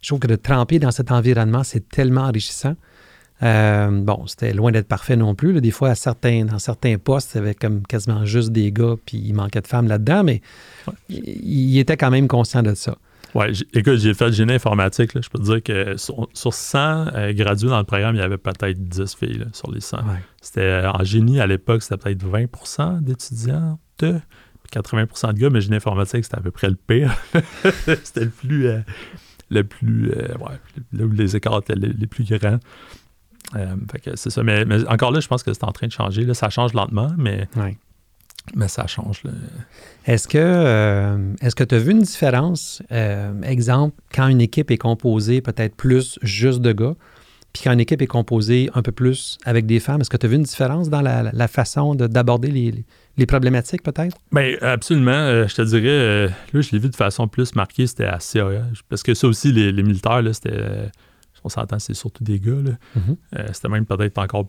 [0.00, 2.76] Je trouve que de tremper dans cet environnement, c'est tellement enrichissant.
[3.42, 5.60] Euh, bon, c'était loin d'être parfait non plus.
[5.60, 8.94] Des fois, à certains, dans certains postes, il y avait comme quasiment juste des gars,
[9.04, 10.42] puis il manquait de femmes là-dedans, mais
[11.08, 12.96] il, était quand même conscient de ça.
[13.34, 15.10] Oui, écoute, j'ai fait le génie informatique.
[15.12, 18.80] je peux te dire que sur, 100 gradués dans le programme, il y avait peut-être
[18.80, 19.98] 10 filles sur les 100.
[20.40, 23.80] C'était en génie à l'époque, c'était peut-être 20% d'étudiants.
[24.80, 27.14] 80% de gars, mais génie informatique, c'était à peu près le pire.
[28.04, 28.68] c'était le plus.
[28.68, 28.80] Euh,
[29.50, 30.10] le plus.
[30.10, 30.58] Euh, ouais,
[30.92, 32.58] là où les écarts étaient les, plus grands.
[33.56, 33.76] Euh,
[34.14, 34.42] c'est ça.
[34.42, 36.24] Mais, encore là, je pense que c'est en train de changer.
[36.24, 37.48] Là, ça change lentement, mais.
[38.54, 39.22] Mais ça change.
[40.04, 42.82] Est-ce que est-ce que tu as vu une différence?
[43.42, 46.94] exemple, quand une équipe est composée peut-être plus juste de gars,
[47.54, 50.26] puis quand une équipe est composée un peu plus avec des femmes, est-ce que tu
[50.26, 52.84] as vu une différence dans la, façon d'aborder les,
[53.16, 54.16] les problématiques, peut-être?
[54.32, 55.12] Bien, absolument.
[55.12, 58.18] Euh, je te dirais, euh, là, je l'ai vu de façon plus marquée, c'était à
[58.18, 58.64] CIA.
[58.88, 60.90] Parce que ça aussi, les, militaires, là, c'était.
[61.44, 62.52] on s'entend, c'est surtout des gars.
[62.52, 62.72] Là.
[62.96, 63.16] Mm-hmm.
[63.38, 64.48] Euh, c'était même peut-être encore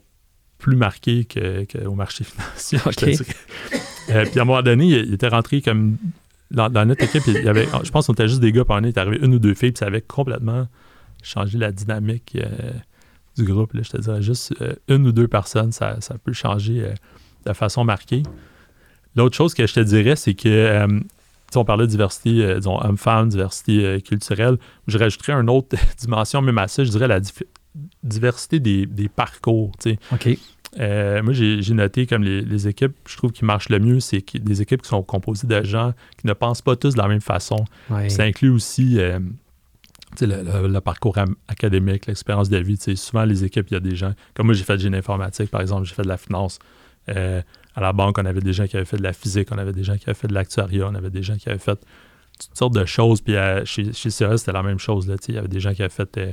[0.58, 4.26] plus marqué qu'au marché financier, je te dirais.
[4.30, 5.98] puis à un moment donné, il, était rentré comme.
[6.52, 8.84] Dans, notre équipe, il y avait, je pense qu'on était juste des gars, puis on
[8.84, 10.68] est arrivé une ou deux filles, puis ça avait complètement
[11.24, 12.38] changé la dynamique
[13.36, 13.74] du groupe.
[13.74, 14.54] Là, je te dirais juste
[14.88, 16.94] une ou deux personnes, ça, ça peut changer
[17.46, 18.24] de façon marquée.
[19.16, 21.00] L'autre chose que je te dirais, c'est que, euh,
[21.56, 24.58] on parlait de diversité, euh, disons, homme-femme, diversité euh, culturelle.
[24.88, 27.22] Je rajouterais une autre dimension même à ça, je dirais la
[28.04, 29.72] diversité des, parcours.
[30.12, 30.38] OK.
[30.78, 34.82] moi, j'ai noté comme les, équipes, je trouve qui marchent le mieux, c'est des équipes
[34.82, 37.64] qui sont composées de gens qui ne pensent pas tous de la même façon.
[38.10, 38.98] Ça inclut aussi
[40.20, 42.78] le, parcours académique, l'expérience de vie.
[42.98, 45.50] souvent, les équipes, il y a des gens, comme moi, j'ai fait de génie informatique,
[45.50, 46.60] par exemple, j'ai fait de la finance
[47.76, 49.74] à la banque, on avait des gens qui avaient fait de la physique, on avait
[49.74, 51.80] des gens qui avaient fait de l'actuariat, on avait des gens qui avaient fait
[52.40, 53.22] toutes sortes de choses.
[53.22, 55.08] Puis chez, chez c'était la même chose.
[55.08, 56.32] Là, il y avait des gens qui avaient fait, euh,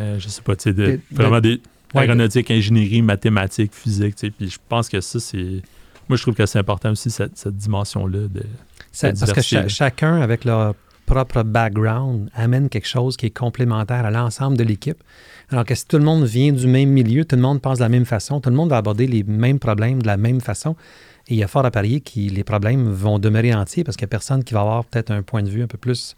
[0.00, 1.60] euh, je sais pas, de, vraiment des
[1.94, 4.16] aéronautique, ingénierie, mathématiques, physique.
[4.16, 5.62] Puis je pense que ça, c'est.
[6.08, 8.42] Moi, je trouve que c'est important aussi, cette, dimension-là de.
[9.00, 10.74] parce que chacun, avec leur
[11.06, 15.02] propre background, amène quelque chose qui est complémentaire à l'ensemble de l'équipe.
[15.50, 17.82] Alors que si tout le monde vient du même milieu, tout le monde pense de
[17.82, 20.76] la même façon, tout le monde va aborder les mêmes problèmes de la même façon,
[21.28, 24.04] et il y a fort à parier que les problèmes vont demeurer entiers parce qu'il
[24.04, 26.14] n'y a personne qui va avoir peut-être un point de vue un peu plus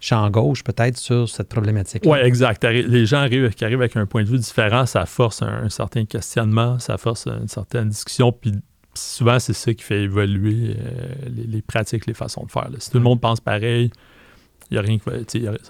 [0.00, 2.02] champ gauche, peut-être, sur cette problématique.
[2.04, 2.62] Oui, exact.
[2.64, 6.04] Les gens arrivent, qui arrivent avec un point de vue différent, ça force un, certain
[6.04, 8.52] questionnement, ça force une certaine discussion, puis
[8.92, 11.14] souvent, c'est ça qui fait évoluer euh,
[11.48, 12.68] les, pratiques, les façons de faire.
[12.78, 13.90] Si tout le monde pense pareil, il
[14.76, 14.98] y a rien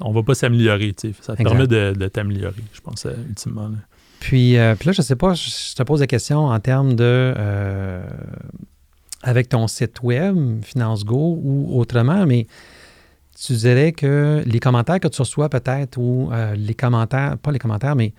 [0.01, 0.95] on va pas s'améliorer.
[1.21, 3.71] Ça te permet de, t'améliorer, je pense, euh, ultimement.
[4.21, 7.05] Puis, euh, puis là, je sais pas, je te pose la question en termes de.
[7.05, 8.03] Euh,
[9.23, 12.47] avec ton site web, FinanceGo ou autrement, mais
[13.39, 17.59] tu dirais que les commentaires que tu reçois peut-être, ou euh, les commentaires, pas les
[17.59, 18.13] commentaires, mais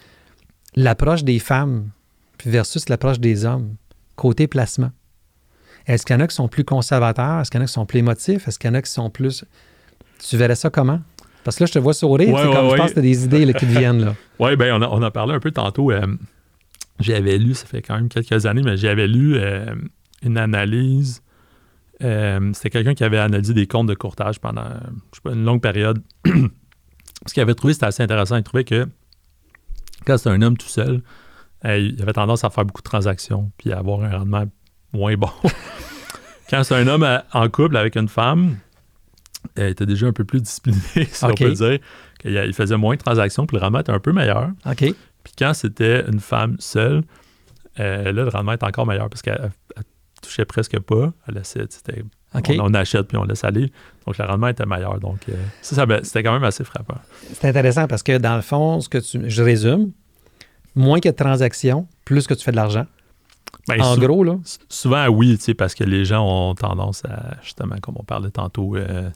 [0.76, 1.90] l'approche des femmes
[2.46, 3.76] versus l'approche des hommes,
[4.16, 4.92] côté placement.
[5.88, 7.42] Est-ce qu'il y en a qui sont plus conservateurs?
[7.42, 8.48] Est-ce qu'il y en a qui sont plus émotifs?
[8.48, 9.44] Est-ce qu'il y en a qui sont plus...
[10.22, 11.00] Tu verrais ça comment?
[11.44, 12.38] Parce que là, je te vois sourire.
[12.38, 14.06] c'est comme je pense que tu des idées qui te viennent.
[14.06, 14.16] là.
[14.40, 15.92] Oui, bien, on a, on a parlé un peu tantôt.
[15.92, 16.08] Euh,
[17.00, 19.74] j'avais lu, ça fait quand même quelques années, mais j'avais lu euh,
[20.24, 21.22] une analyse.
[22.04, 25.44] Euh, c'était quelqu'un qui avait analysé des comptes de courtage pendant je sais pas, une
[25.44, 26.02] longue période.
[27.28, 28.38] Ce qu'il avait trouvé, c'était assez intéressant.
[28.38, 28.88] Il trouvait que
[30.06, 31.02] quand c'est un homme tout seul,
[31.64, 34.46] il avait tendance à faire beaucoup de transactions puis à avoir un rendement
[34.94, 35.30] moins bon.
[36.50, 38.58] quand c'est un homme en couple avec une femme,
[39.58, 40.80] était déjà un peu plus discipliné,
[41.12, 41.80] si on peut dire.
[42.24, 44.50] Il faisait moins de transactions, puis le rendement était un peu meilleur.
[44.76, 47.04] Puis quand c'était une femme seule,
[47.80, 49.52] euh, là, le rendement est encore meilleur parce qu'elle
[50.22, 51.12] touchait presque pas.
[51.28, 51.66] Elle laissait,
[52.60, 53.72] on, achète puis on laisse aller.
[54.06, 55.00] Donc, le rendement était meilleur.
[55.00, 56.98] Donc, euh, ça, ben, c'était quand même assez frappant.
[57.34, 59.92] C'est intéressant parce que dans le fond, ce que tu, je résume,
[60.76, 62.86] moins que de transactions, plus que tu fais de l'argent.
[63.68, 64.38] Ben, en gros, là.
[64.70, 69.10] Souvent, oui, parce que les gens ont tendance à, justement, comme on parlait tantôt, euh,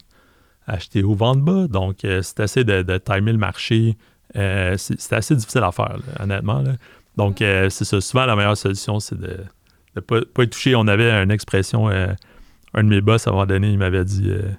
[0.66, 1.68] acheter ou vendre bas.
[1.68, 3.96] Donc, c'est assez de, timer le marché.
[4.34, 6.64] c'est assez difficile à faire, honnêtement.
[7.16, 8.00] Donc, c'est ça.
[8.00, 9.36] Souvent, la meilleure solution, c'est de
[9.94, 10.74] ne pas, être touché.
[10.74, 11.90] On avait une expression
[12.76, 14.52] un de mes boss, à un moment donné, il m'avait dit euh,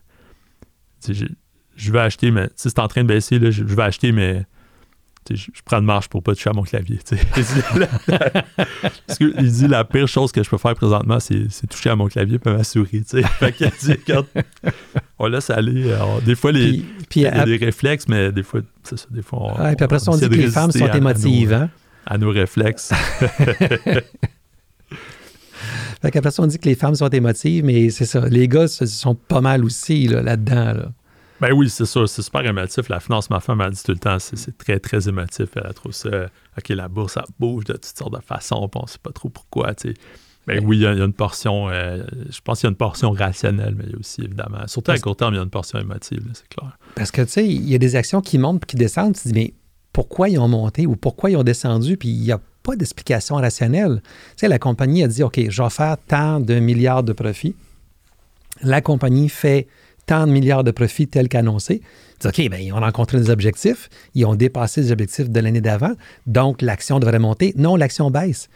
[1.08, 4.46] je, vais acheter, mais si c'est en train de baisser, là, je, vais acheter, mais
[5.36, 7.00] je, prends de marche pour pas toucher à mon clavier.
[9.20, 12.40] il dit la pire chose que je peux faire présentement, c'est toucher à mon clavier
[12.44, 13.04] et ma souris.
[13.40, 13.98] Fait qu'il dit,
[15.20, 15.94] on laisse aller.
[16.26, 16.84] des fois, les,
[17.16, 19.08] il y a des réflexes, mais des fois, c'est ça.
[19.12, 21.54] Des fois, on, puis après ça, on dit que les femmes sont émotives.
[21.54, 21.70] Hein?
[22.08, 22.92] à nos réflexes.
[26.02, 28.26] Fait qu'après ça, on dit que les femmes sont émotives, mais c'est ça.
[28.28, 30.74] Les gars sont pas mal aussi là-dedans.
[30.74, 30.92] Là,
[31.40, 32.90] Ben oui, c'est sûr, c'est super émotif.
[32.90, 35.50] La finance, ma femme m'a dit tout le temps, c'est très, très émotif.
[35.56, 36.10] Elle trouve ça,
[36.58, 39.30] OK, la bourse, ça bouge de toutes sortes de façons, puis on sait pas trop
[39.30, 39.94] pourquoi, tu sais.
[40.48, 43.12] Ben oui, il y, a une portion, euh, je pense qu'il y a une portion
[43.12, 45.50] rationnelle, mais il y a aussi, évidemment, surtout à court terme, il y a une
[45.50, 46.78] portion émotive, c'est clair.
[46.96, 49.24] Parce que, tu sais, il y a des actions qui montent puis qui descendent, tu
[49.24, 49.54] te dis, mais
[49.92, 53.36] pourquoi ils ont monté ou pourquoi ils ont descendu, puis il y a pas d'explication
[53.36, 54.02] rationnelle.
[54.04, 57.56] Tu sais, la compagnie a dit, OK, je vais faire tant de milliards de profits.
[58.62, 59.68] La compagnie fait
[60.08, 61.82] tant de milliards de profits tel qu'annoncé.
[62.20, 65.62] Dit, OK, bien, ils ont rencontré des objectifs, ils ont dépassé les objectifs de l'année
[65.62, 65.94] d'avant,
[66.26, 67.54] donc l'action devrait monter.
[67.56, 68.50] Non, l'action baisse.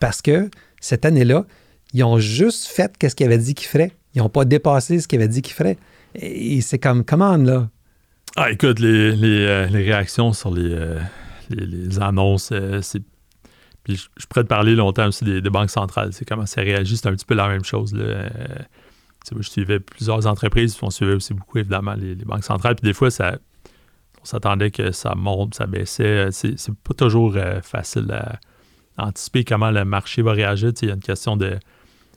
[0.00, 0.50] Parce que
[0.80, 1.46] cette année-là,
[1.94, 3.92] ils ont juste fait ce qu'ils avaient dit qu'ils feraient.
[4.14, 5.78] Ils n'ont pas dépassé ce qu'ils avaient dit qu'ils feraient.
[6.14, 7.68] Et c'est comme, comment là?
[8.36, 11.00] Ah, écoute, les, euh, réactions sur les, euh,
[11.48, 13.02] les, annonces, euh, c'est
[13.82, 16.12] puis je, pourrais te parler longtemps aussi des, banques centrales.
[16.12, 17.94] C'est comment ça réagit, c'est un petit peu la même chose.
[17.94, 18.28] Là.
[19.32, 22.76] Euh, je suivais plusieurs entreprises, on suivait aussi beaucoup, évidemment, les, banques centrales.
[22.76, 23.38] Puis des fois, ça,
[24.22, 26.28] on s'attendait que ça monte, ça baissait.
[26.32, 28.38] C'est, pas toujours euh, facile à,
[28.98, 30.72] anticiper comment le marché va réagir.
[30.82, 31.58] Il y a une question de.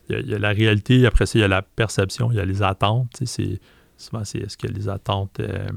[0.09, 2.45] Il y, a, la réalité, après ça, il y a la perception, il y a
[2.45, 3.11] les attentes.
[3.23, 3.59] C'est,
[3.95, 5.39] souvent, c'est est-ce que les attentes.
[5.39, 5.67] Euh,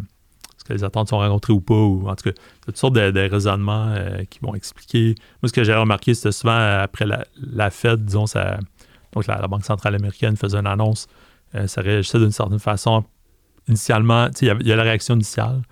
[0.63, 1.75] est-ce que les attentes sont rencontrées ou pas?
[1.75, 5.17] Ou, en tout cas, toutes sortes de, raisonnements euh, qui vont expliquer.
[5.43, 8.59] Moi, ce que j'ai remarqué, c'était souvent après la, Fed, disons, ça,
[9.13, 11.09] donc la, Banque centrale américaine faisait une annonce,
[11.55, 13.05] euh, ça réagissait d'une certaine façon.
[13.69, 15.63] Initialement, il y, a la réaction initiale.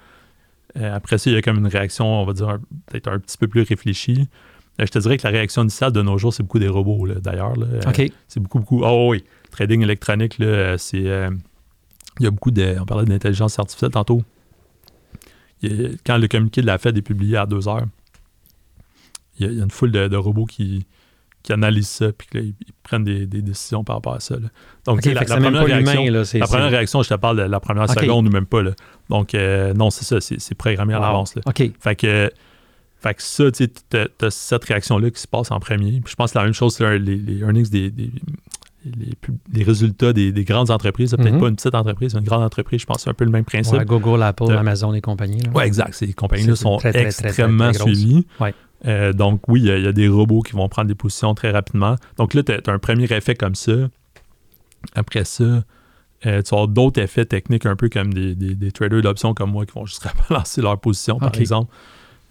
[0.76, 3.36] Euh, après ça, il y a comme une réaction, on va dire, peut-être un petit
[3.36, 4.28] peu plus réfléchie.
[4.78, 7.54] je te dirais que la réaction initiale de nos jours, c'est beaucoup des robots, d'ailleurs.
[7.86, 8.12] OK.
[8.28, 8.82] c'est beaucoup, beaucoup.
[8.84, 10.36] Oh oui, trading électronique,
[10.78, 10.98] c'est.
[10.98, 12.76] il y a beaucoup de.
[12.80, 14.22] On parlait d'intelligence artificielle tantôt
[16.06, 17.86] quand le communiqué de la Fed est publié à deux heures,
[19.38, 20.86] il y a, une foule de, robots qui,
[21.42, 24.36] qui analysent ça puis ils, prennent des, décisions par rapport à ça.
[24.84, 26.04] Donc, la, première réaction,
[26.38, 28.62] la première réaction, je te parle de la première seconde ou même pas.
[29.08, 31.34] Donc, euh, non, c'est ça, c'est programmé à l'avance.
[31.80, 32.30] Fait que,
[33.00, 36.00] fait que ça, tu as, cette réaction-là qui se passe en premier.
[36.00, 37.92] Puis je pense que la même chose, c'est les, les, earnings des,
[39.52, 41.14] les, résultats des, grandes entreprises.
[41.14, 41.40] Peut-être mhm.
[41.40, 43.30] pas une petite entreprise, mais une grande entreprise, je pense que c'est un peu le
[43.30, 43.82] même principe.
[43.84, 45.42] Google, Apple, Amazon et compagnie.
[45.54, 45.94] Oui, exact.
[45.94, 48.26] Ces compagnies-là sont extrêmement suivies.
[48.86, 51.96] Euh, donc, oui, il y, a des robots qui vont prendre des positions très rapidement.
[52.16, 53.72] Donc là, tu as, un premier effet comme ça.
[54.94, 59.50] Après ça, euh, tu avoir d'autres effets techniques un peu comme des, traders d'options comme
[59.50, 61.72] moi qui vont juste relancer leur position, par exemple,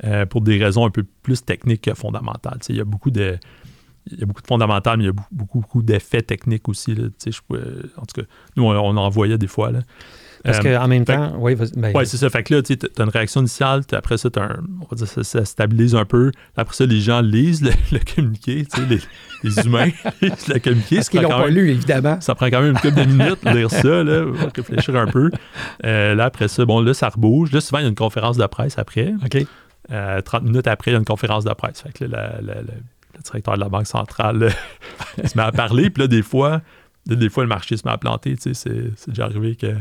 [0.04, 2.60] euh, pour des raisons un peu plus techniques que fondamentales.
[2.70, 3.38] Il y a beaucoup de
[4.12, 6.96] il y a beaucoup de fondamentales, mais il y a beaucoup, beaucoup, d'effets techniques aussi.
[6.96, 7.40] Là, je
[7.98, 9.72] en tout cas, nous, on, en voyait des fois.
[9.72, 9.82] Là.
[10.44, 12.30] Parce Euh, qu'en même fait temps, oui, ben, Ouais, c'est ça.
[12.30, 15.24] Fait que là, tu as une réaction initiale, après ça, un, on va dire, ça,
[15.24, 16.32] ça stabilise un peu.
[16.56, 19.00] Après ça, les gens lisent le, le communiqué, tu sais, les,
[19.44, 19.90] les humains
[20.22, 20.96] lisent le communiqué.
[20.98, 22.22] parce Ça qu'ils prend l'ont quand pas même- lu, évidemment.
[22.22, 24.26] Ça prend quand même une couple de minutes de lire ça, là,
[24.56, 25.30] réfléchir un peu.
[25.86, 27.52] Euh, là, après ça, bon, là, ça rebouge.
[27.52, 29.14] Là, souvent, il y a une conférence de presse après.
[29.26, 29.46] OK.
[29.92, 31.82] Euh, 30 minutes après, il y a une conférence de presse.
[31.82, 34.50] Fait que là, la- la- la- le directeur de la Banque centrale
[35.26, 35.90] se met à parler.
[35.90, 36.62] Puis là, des fois,
[37.16, 38.36] des fois, le marché se met à planter.
[38.38, 39.74] tu sais, C'est déjà arrivé que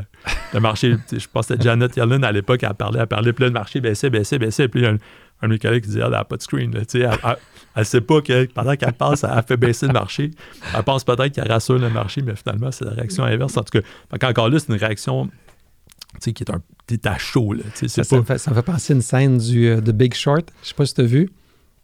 [0.55, 3.33] le marché, je pense que c'était Janet Yellen à l'époque, elle parlait, elle parlait.
[3.33, 4.69] Puis là, le marché baissait, baissait, baissait.
[4.69, 4.99] Puis il y a un,
[5.43, 6.73] un de mes collègues qui disait, elle n'a pas de screen.
[6.75, 7.37] là, tu sais, elle, elle,
[7.77, 10.31] elle sait pas que pendant qu'elle passe, elle fait baisser le marché.
[10.75, 13.57] Elle pense peut-être qu'elle rassure le marché, mais finalement, c'est la réaction inverse.
[13.57, 17.07] En tout cas, fait qu'encore là, c'est une réaction tu sais, qui est un t'es
[17.07, 17.53] à chaud.
[17.53, 20.15] Là, Ça, me fait, ça me fait penser à une scène du euh, The Big
[20.15, 20.51] Short.
[20.63, 21.31] Je sais pas si tu as vu.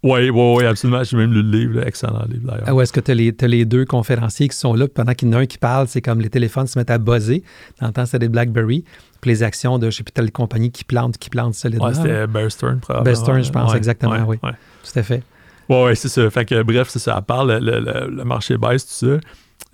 [0.05, 1.03] Oui, oui, oui, absolument.
[1.03, 1.87] J'ai même lu le livre, là.
[1.87, 2.65] excellent livre d'ailleurs.
[2.79, 5.39] Ah, est-ce que tu as, les deux conférenciers qui sont là, pendant qu'il y en
[5.39, 7.43] a un qui parle, c'est comme les téléphones se mettent à buzzer.
[7.81, 8.85] Dans le temps, c'était des BlackBerry.
[9.23, 11.95] Puis les actions de, je sais plus, telle compagnie qui plante, qui plante solidement.
[11.95, 13.05] C'était Bear Stearns, probablement.
[13.05, 14.51] Bear Stearns, je pense, Ouais, exactement, ouais, oui.
[14.93, 15.23] Tout à fait.
[15.71, 16.29] ouais, ouais, c'est ça.
[16.29, 17.17] Fait que, bref, c'est ça.
[17.17, 19.21] À part le, le- marché baisse, tout ça.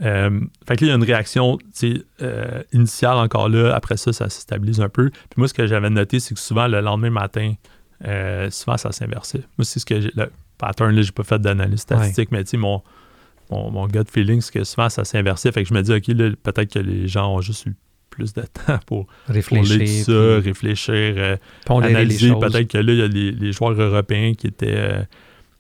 [0.03, 1.59] Euh, fait que là, il y a une réaction
[2.23, 3.75] euh, initiale encore là.
[3.75, 5.11] Après ça, ça se stabilise un peu.
[5.11, 7.55] Puis moi, ce que j'avais noté, c'est que souvent, le lendemain matin,
[8.07, 9.43] euh, souvent, ça s'inversait.
[9.59, 10.11] Moi, c'est ce que j'ai.
[10.17, 12.83] Le pattern, là, j'ai pas fait d'analyse statistique, mais tu sais, mon,
[13.51, 15.53] mon, mon gut feeling, c'est que souvent, ça s'inversait.
[15.53, 17.75] Fait que je me dis, OK, là, peut-être que les gens ont juste eu
[18.11, 19.77] plus de temps pour, pour Réfléchir.
[19.79, 20.95] lire tout ça, réfléchir.
[20.95, 21.37] euh,
[21.69, 22.31] analyser.
[22.41, 25.03] Peut-être que là, il y a les, les joueurs européens qui étaient, euh,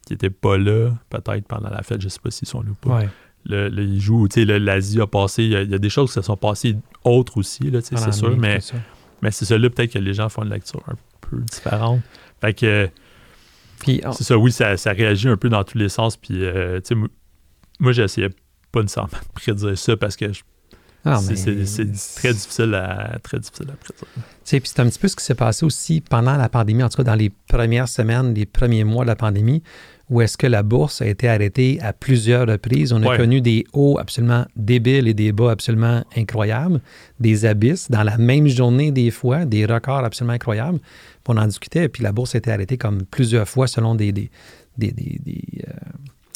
[0.07, 2.74] qui étaient pas là, peut-être pendant la fête, je sais pas s'ils sont là ou
[2.74, 2.99] pas.
[2.99, 3.09] Ouais.
[3.47, 5.78] Le- le- ils jouent, tu sais, l'Asie a passé, il y, a, il y a
[5.78, 8.59] des choses qui se sont passées autres aussi, là, tu sais, c'est sûr, mais,
[9.22, 12.01] mais c'est ça là, peut-être que les gens font une lecture un peu différente.
[12.41, 12.88] Fait que,
[13.80, 16.45] Puis, oh, c'est ça, oui, ça, ça réagit un peu dans tous les sens, puis,
[16.45, 17.01] euh, tu sais,
[17.80, 18.28] moi, j'essayais
[18.72, 20.43] pas nécessairement de prédire ça parce que je-
[21.07, 24.05] ah, c'est- mais- c'est c'est très difficile à, très difficile à prédire.
[24.14, 26.82] Tu sais, puis c'est un petit peu ce qui s'est passé aussi pendant la pandémie,
[26.82, 29.62] en tout cas dans les premières semaines, les premiers mois de la pandémie,
[30.11, 32.93] où est-ce que la bourse a été arrêtée à plusieurs reprises.
[32.93, 33.16] On a Ouais.
[33.16, 36.80] connu des hauts absolument débiles et des bas absolument incroyables,
[37.18, 40.80] des abysses dans la même journée des fois, des records absolument incroyables.
[41.33, 44.31] On en discutait, puis la bourse été arrêtée comme plusieurs fois selon des, des,
[44.76, 45.72] des, des- des, euh,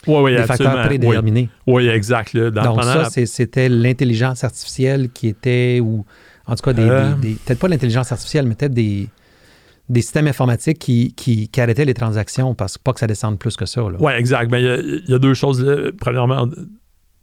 [0.06, 0.74] Oui, oui, des facteurs.
[0.76, 1.48] Oui, prédéterminés.
[1.66, 2.32] oui, exact.
[2.34, 6.04] Là, dans, Donc ça, la- c'était l'intelligence artificielle qui était, ou
[6.46, 7.14] en tout cas, des, Euh.
[7.14, 9.08] des- des- peut-être pas l'intelligence artificielle, mais peut-être des,
[9.88, 13.38] des systèmes informatiques qui, qui, qui arrêtaient les transactions parce que pas que ça descende
[13.38, 13.82] plus que ça.
[13.84, 14.50] Oui, exact.
[14.50, 15.62] Mais il y a- il y, a deux choses.
[15.64, 15.90] Là.
[16.00, 16.48] Premièrement,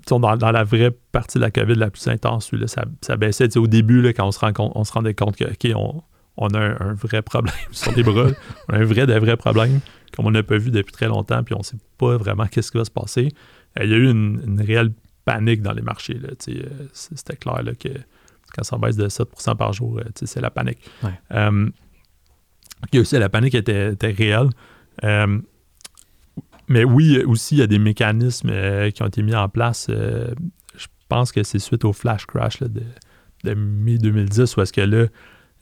[0.09, 3.55] dans, dans la vraie partie de la COVID la plus intense, là, ça, ça baissait.
[3.57, 5.45] Au début, là, quand on se, rend compte- on se rendait compte que,
[5.75, 6.01] on,
[6.41, 8.27] on a un, un vrai problème sur les bras,
[8.67, 9.79] on a un vrai, de vrais problèmes,
[10.13, 12.71] comme on n'a pas vu depuis très longtemps, puis on ne sait pas vraiment qu'est-ce
[12.71, 13.29] qui va se passer.
[13.79, 14.91] Euh, Il y a eu une, une réelle
[15.25, 16.19] panique dans les marchés.
[16.49, 17.89] Euh, C'était clair là, que
[18.55, 20.79] quand ça baisse de 7% par jour, euh, c'est la panique.
[21.03, 21.11] Ouais.
[21.31, 21.69] Euh,
[22.95, 24.49] aussi la panique était, était réelle.
[25.03, 25.39] Euh,
[26.67, 29.87] mais oui, aussi, il y a des mécanismes euh, qui ont été mis en place.
[29.89, 32.83] je pense que c'est suite au flash crash là, de,
[33.43, 35.07] de mi-2010 où est-ce que là,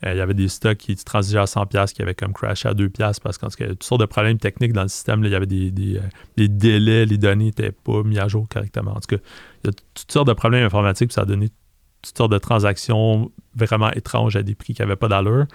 [0.05, 2.73] euh, il y avait des stocks qui transigeaient à 100$ qui avaient comme crashé à
[2.73, 5.23] 2$ parce qu'en tout cas, toutes sortes de problèmes techniques dans le système.
[5.23, 8.91] il y avait des, des, euh, délais, les données n'étaient pas mises à jour correctement.
[8.91, 9.21] En tout cas,
[9.63, 11.49] il y a toutes sortes de problèmes informatiques, puis ça a donné
[12.01, 15.45] toutes sortes de transactions vraiment étranges à des prix qui n'avaient pas d'allure.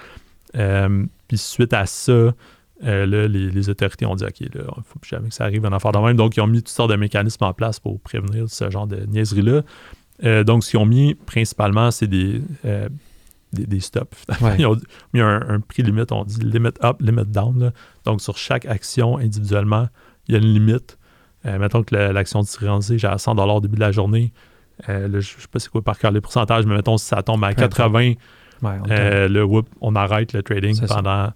[0.57, 2.35] Euh, puis suite à ça,
[2.83, 5.65] là, les, autorités ont dit OK, là, il ne faut plus jamais que ça arrive,
[5.65, 6.17] un affaire de même.
[6.17, 9.07] Donc, ils ont mis toutes sortes de mécanismes en place pour prévenir ce genre de
[9.07, 9.63] niaiserie-là.
[10.45, 12.43] Donc, ce qu'ils ont mis principalement, c'est des,
[13.55, 14.17] des, des stops.
[14.41, 14.57] Ouais.
[14.59, 14.77] Ils ont
[15.13, 17.59] mis un, un prix limite, on dit limit up, limit down.
[17.59, 17.71] là.
[18.05, 19.89] Donc, sur chaque action individuellement,
[20.29, 20.99] il y a une limite.
[21.47, 24.33] Euh, mettons que la- l'action de Tiranzé, j'ai à 100 au début de la journée.
[24.89, 27.07] Euh, là, je ne sais pas c'est quoi par cœur les pourcentages, mais mettons si
[27.07, 27.77] ça tombe à Peu importe.
[27.77, 28.01] 80,
[28.63, 31.33] Ouais, on euh, là, whoop, on arrête le trading pendant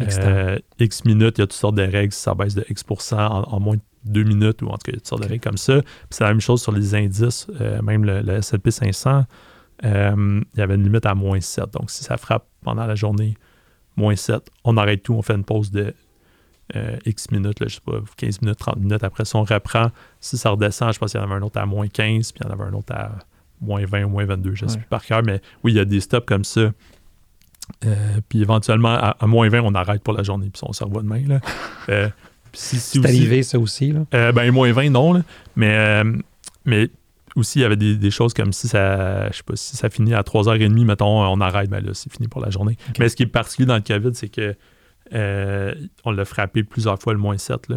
[0.00, 0.18] X
[0.78, 1.38] X minutes.
[1.38, 2.12] Il y a toutes sortes de règles.
[2.12, 4.92] Si ça baisse de X en, en moins de deux minutes, ou en tout cas,
[4.92, 5.82] il y a toutes sortes de règles comme ça.
[5.82, 7.48] Puis c'est la même chose sur les indices,
[7.82, 9.24] même le, le S&P 500.
[9.84, 11.66] Euh, il y avait une limite à moins 7.
[11.72, 13.34] Donc, si ça frappe pendant la journée,
[13.96, 15.94] moins 7, on arrête tout, on fait une pause de
[16.76, 19.02] euh, X minutes, là, je sais pas, 15 minutes, 30 minutes.
[19.02, 19.90] Après ça, on reprend.
[20.20, 22.42] Si ça redescend, je pense qu'il y en avait un autre à moins 15, puis
[22.44, 23.10] il y en avait un autre à
[23.60, 24.80] moins 20 ou moins 22, je ne sais Ouais.
[24.82, 25.22] plus par cœur.
[25.24, 26.70] Mais oui, il y a des stops comme ça.
[27.84, 30.82] Euh, puis éventuellement, à, à moins 20, on arrête pour la journée, puis on se
[30.84, 31.22] revoit demain.
[31.26, 31.40] Là.
[31.88, 32.08] Euh,
[32.52, 33.92] si, si C'est aussi- arrivé, ça aussi.
[33.92, 34.32] Là?
[34.32, 35.12] ben, moins 20, non.
[35.12, 35.22] là.
[35.56, 36.02] Mais,
[36.64, 36.88] mais
[37.36, 39.88] aussi, il y avait des, des choses comme si ça, je sais pas, si ça
[39.90, 42.76] finit à 3h30, mettons, on arrête, ben là, c'est fini pour la journée.
[42.98, 44.56] Mais ce qui est particulier dans le COVID, c'est que
[45.12, 45.74] euh,
[46.04, 47.68] on l'a frappé plusieurs fois le moins 7.
[47.68, 47.76] Là.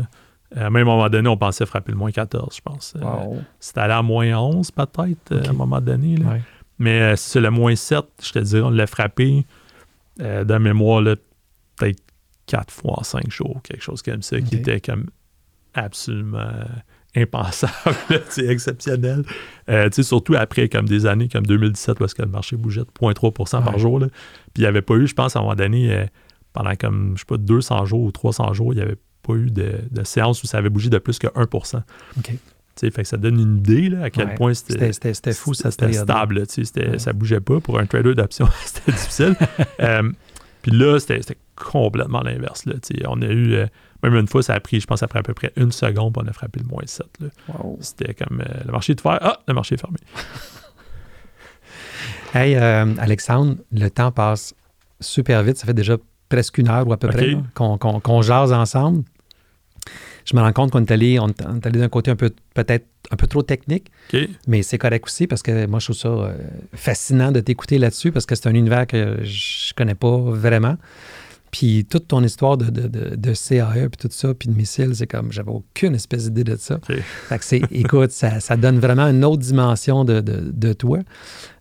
[0.58, 2.93] Euh, même à un moment donné, on pensait frapper le moins 14, je pense.
[3.01, 3.39] Euh.
[3.60, 6.18] C'était allé à moins 11, peut-être, à un moment donné.
[6.18, 6.30] là.
[6.30, 6.41] Ouais.
[6.80, 9.45] Mais euh, c'est le moins 7, je te dirais, on l'a frappé
[10.20, 11.01] dans mémoire,
[11.76, 12.01] peut-être
[12.45, 15.08] 4 fois en 5 jours, quelque chose comme ça, qui était comme
[15.74, 16.51] absolument
[17.16, 17.74] impensable,
[18.30, 19.24] sais, exceptionnel.
[19.70, 22.88] Euh, surtout après comme des années comme 2017, où est-ce que le marché bougeait de
[22.99, 23.80] 0,3% par Ouais.
[23.80, 23.99] jour.
[23.99, 24.07] là.
[24.53, 26.05] Puis il n'y avait pas eu, je pense, à un moment donné, euh,
[26.53, 29.49] pendant comme, je sais pas, 200 jours ou 300 jours, il n'y avait pas eu
[29.51, 32.32] de, de séance où ça avait bougé de plus que 1 Tu OK.
[32.76, 34.36] sais, fait que ça donne une idée là, à quel Ouais.
[34.36, 36.99] point C'était c'était fou, c'était stable, là, c'était- Ouais.
[36.99, 37.59] ça bougeait pas.
[37.59, 39.36] Pour un trader d'options, c'était difficile.
[39.80, 40.11] Euh,
[40.61, 42.66] puis là, c'était complètement l'inverse.
[43.07, 43.55] On a eu,
[44.04, 46.28] même une fois, ça a pris, je pense, après à peu près une seconde, on
[46.28, 47.06] a frappé le moins 7.
[47.20, 47.28] là.
[47.47, 47.78] Wow.
[47.82, 49.97] C'était comme euh, le marché de fer, ah, le marché est fermé.
[52.36, 54.56] Hey, euh, Alexandre, le temps passe
[54.99, 55.58] super vite.
[55.58, 55.97] Ça fait déjà
[56.30, 59.04] presque une heure ou à peu près qu'on qu'on jase ensemble.
[60.26, 62.32] Je me rends compte qu'on est allé, on est est allé d'un côté un peu
[62.56, 63.91] peut-être un peu trop technique,
[64.47, 66.38] mais c'est correct aussi parce que moi, je trouve ça euh,
[66.74, 70.78] fascinant de t'écouter là-dessus parce que c'est un univers que je connais pas vraiment.
[71.54, 74.95] Puis toute ton histoire de, de, de, de CAE, puis tout ça, puis de missiles,
[74.95, 76.78] c'est comme, j'avais aucune espèce d'idée de ça.
[76.78, 76.97] OK.
[77.30, 80.97] Fait que c'est, écoute, ça, ça donne vraiment une autre dimension de, de, de toi,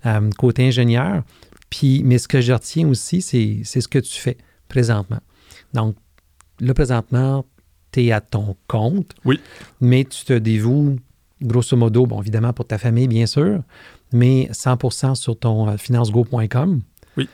[0.07, 1.25] euh, côté ingénieur.
[1.69, 5.21] Puis, mais ce que je retiens aussi, c'est, c'est ce que tu fais présentement.
[5.75, 5.95] Donc,
[6.59, 7.45] là, présentement,
[7.93, 9.15] tu es à ton compte.
[9.27, 9.39] Oui.
[9.83, 10.97] Mais tu te dévoues,
[11.43, 13.61] grosso modo, bon, évidemment, pour ta famille, bien sûr,
[14.11, 16.81] mais 100% sur ton euh, financego.com.
[17.19, 17.29] Oui.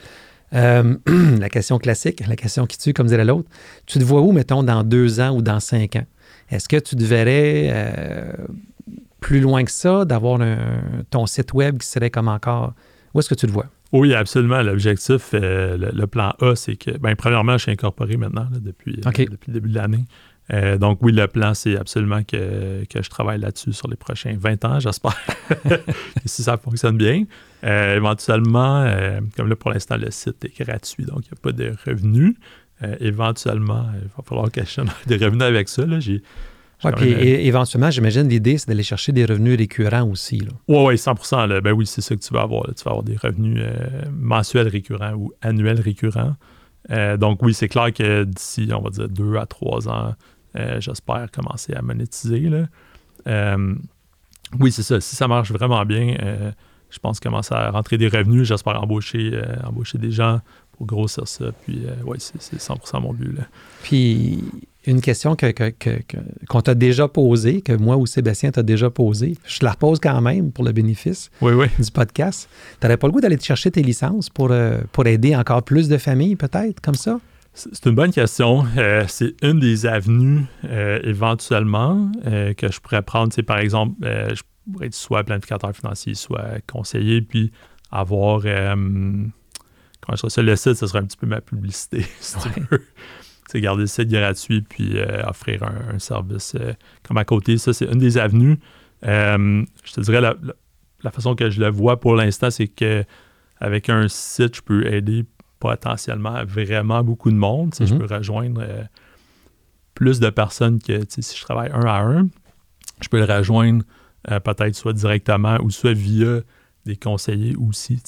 [0.55, 0.97] Euh,
[1.39, 3.49] la question classique, la question qui tue, comme dirait l'autre,
[3.87, 6.07] tu te vois où, mettons, dans deux ans ou dans cinq ans?
[6.51, 8.33] Est-ce que tu te verrais euh,
[9.21, 10.41] plus loin que ça, d'avoir
[11.11, 12.75] ton site web qui serait comme encore?
[13.15, 13.67] Où est-ce que tu le vois?
[13.93, 14.63] Oui, absolument.
[14.63, 18.59] L'objectif, euh, le, le plan A, c'est que, ben, premièrement, je suis incorporé maintenant là,
[18.61, 20.05] depuis, euh, depuis le début de l'année.
[20.53, 24.35] Euh, donc, oui, le plan, c'est absolument que, que je travaille là-dessus sur les prochains
[24.39, 25.17] 20 ans, j'espère.
[26.25, 27.25] Si ça fonctionne bien.
[27.65, 31.41] Euh, éventuellement, euh, comme là, pour l'instant, le site est gratuit, donc il n'y a
[31.41, 32.35] pas de revenus.
[33.01, 35.85] Éventuellement, il va falloir que je des revenus avec ça.
[35.85, 35.99] Là.
[35.99, 36.23] J'ai,
[36.85, 40.41] Ouais, puis même, éventuellement, j'imagine l'idée, c'est d'aller chercher des revenus récurrents aussi.
[40.69, 41.61] Oui, oui, 100 là.
[41.61, 42.69] Ben oui, c'est ça que tu vas avoir.
[42.69, 42.75] là.
[42.75, 43.61] Tu vas avoir des revenus
[44.13, 46.37] mensuels récurrents ou annuels récurrents.
[47.19, 50.15] Donc oui, c'est clair que d'ici, on va dire, deux à trois ans,
[50.59, 52.41] euh, j'espère commencer à monétiser.
[52.41, 52.67] Là.
[53.27, 53.75] Euh,
[54.59, 55.01] oui, c'est ça.
[55.01, 56.51] Si ça marche vraiment bien, euh,
[56.91, 58.47] je pense commencer à rentrer des revenus.
[58.49, 60.41] J'espère embaucher, embaucher des gens
[60.73, 61.47] pour grossir ça.
[61.65, 63.37] Puis oui, c'est, c'est 100 mon but.
[63.37, 63.43] Là.
[63.83, 64.43] Puis
[64.87, 66.17] une question que, que- que- que-
[66.49, 70.01] qu'on t'a déjà posée, que moi ou Sébastien t'a déjà posée, je te la repose
[70.01, 71.67] quand même pour le bénéfice Oui, oui.
[71.79, 72.49] du podcast.
[72.81, 74.51] Tu n'aurais pas le goût d'aller te chercher tes licences pour,
[74.93, 77.21] pour aider encore plus de familles, peut-être, comme ça?
[77.59, 78.65] C'est une bonne question.
[78.77, 83.33] Euh, c'est une des avenues euh, éventuellement euh, que je pourrais prendre.
[83.33, 84.43] C'est par exemple, je
[84.73, 87.51] pourrais être soit planificateur financier, soit conseiller, puis
[87.91, 88.43] avoir.
[88.43, 89.31] comment
[90.11, 92.85] je dirais ça, le site, ce serait un petit peu ma publicité, si tu veux.
[93.51, 94.97] C'est garder le site gratuit, puis
[95.27, 96.55] offrir un, un service
[97.03, 97.57] comme à côté.
[97.59, 98.59] Ça, c'est une des avenues.
[99.03, 100.55] Je te dirais, la, la-
[101.05, 103.05] la façon que je le vois pour l'instant, c'est que
[103.61, 105.25] avec un site, je peux aider
[105.59, 107.75] potentiellement vraiment beaucoup de monde.
[107.75, 107.91] Sais, Mhm.
[107.91, 108.83] Je peux rejoindre euh,
[109.95, 112.29] plus de personnes que si je travaille un à un.
[113.01, 113.85] Je peux le rejoindre
[114.31, 116.41] euh, peut-être soit directement ou soit via
[116.85, 118.01] des conseillers aussi.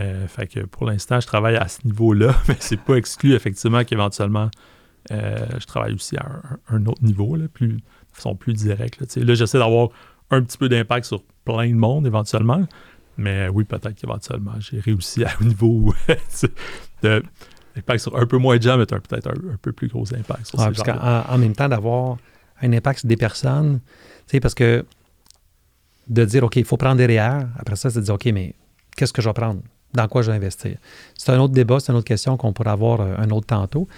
[0.00, 3.84] Euh, fait que pour l'instant, je travaille à ce niveau-là, mais c'est pas exclu effectivement
[3.84, 4.50] qu'éventuellement
[5.08, 6.26] je travaille aussi à
[6.68, 7.80] un, un autre niveau, là, plus, de
[8.12, 9.00] façon plus directe.
[9.16, 9.90] Là, j'essaie d'avoir
[10.32, 12.66] un petit peu d'impact sur plein de monde éventuellement.
[13.18, 15.94] Mais oui, peut-être qu'éventuellement, j'ai réussi à un niveau
[17.02, 17.22] de
[17.76, 20.46] impact sur un peu moins de gens, mais peut-être un, un peu plus gros impact
[20.46, 22.16] sur Ouais, ces en même temps, d'avoir
[22.62, 23.80] un impact sur des personnes,
[24.26, 24.84] tu sais, parce que
[26.08, 28.54] de dire, OK, il faut prendre des REER, après ça, c'est de dire, OK, mais
[28.96, 29.60] qu'est-ce que je vais prendre?
[29.92, 30.76] Dans quoi je vais investir?
[31.16, 33.88] C'est un autre débat, c'est une autre question qu'on pourra avoir euh, un autre tantôt.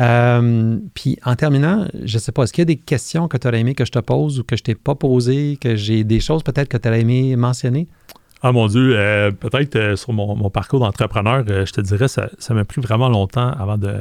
[0.00, 3.36] Euh, puis en terminant, je ne sais pas, est-ce qu'il y a des questions que
[3.36, 6.04] tu aurais aimé que je te pose ou que je t'ai pas posées, que j'ai
[6.04, 7.88] des choses peut-être que tu aurais aimé mentionner?
[8.48, 12.28] Ah mon Dieu, euh, peut-être euh, sur mon, parcours d'entrepreneur, euh, je te dirais, ça,
[12.50, 13.92] m'a pris vraiment longtemps avant de,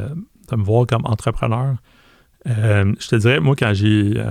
[0.51, 1.77] me voir comme entrepreneur.
[2.45, 4.23] Je te dirais, moi, quand j'ai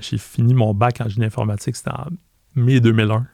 [0.00, 2.08] j'ai fini mon bac en génie informatique, c'était en
[2.56, 3.24] mai 2001.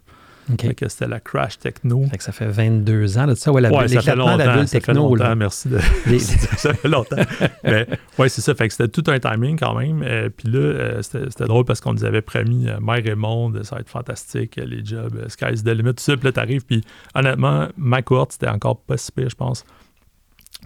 [0.59, 2.05] Fait que c'était la Crash Techno.
[2.11, 3.53] Fait que ça fait 22 ans de ça.
[3.53, 5.35] Ouais, la, Ouais, ça fait de la longtemps, bulle ça fait longtemps, là.
[5.35, 5.79] merci de...
[6.07, 6.19] Les-
[6.59, 7.17] ça fait longtemps.
[7.65, 7.87] Mais
[8.19, 8.55] ouais, c'est ça.
[8.55, 10.03] Fait que c'était tout un timing quand même.
[10.03, 13.15] Euh, Puis là, euh, c'était c'était drôle parce qu'on nous avait promis euh, mère et
[13.15, 16.17] monde, ça va être fantastique, euh, les jobs, euh, sky's the limit, tout ça.
[16.17, 16.65] Puis là, t'arrives.
[16.65, 16.83] Puis
[17.15, 19.65] honnêtement, ma cohorte, c'était encore pas si pire, je pense.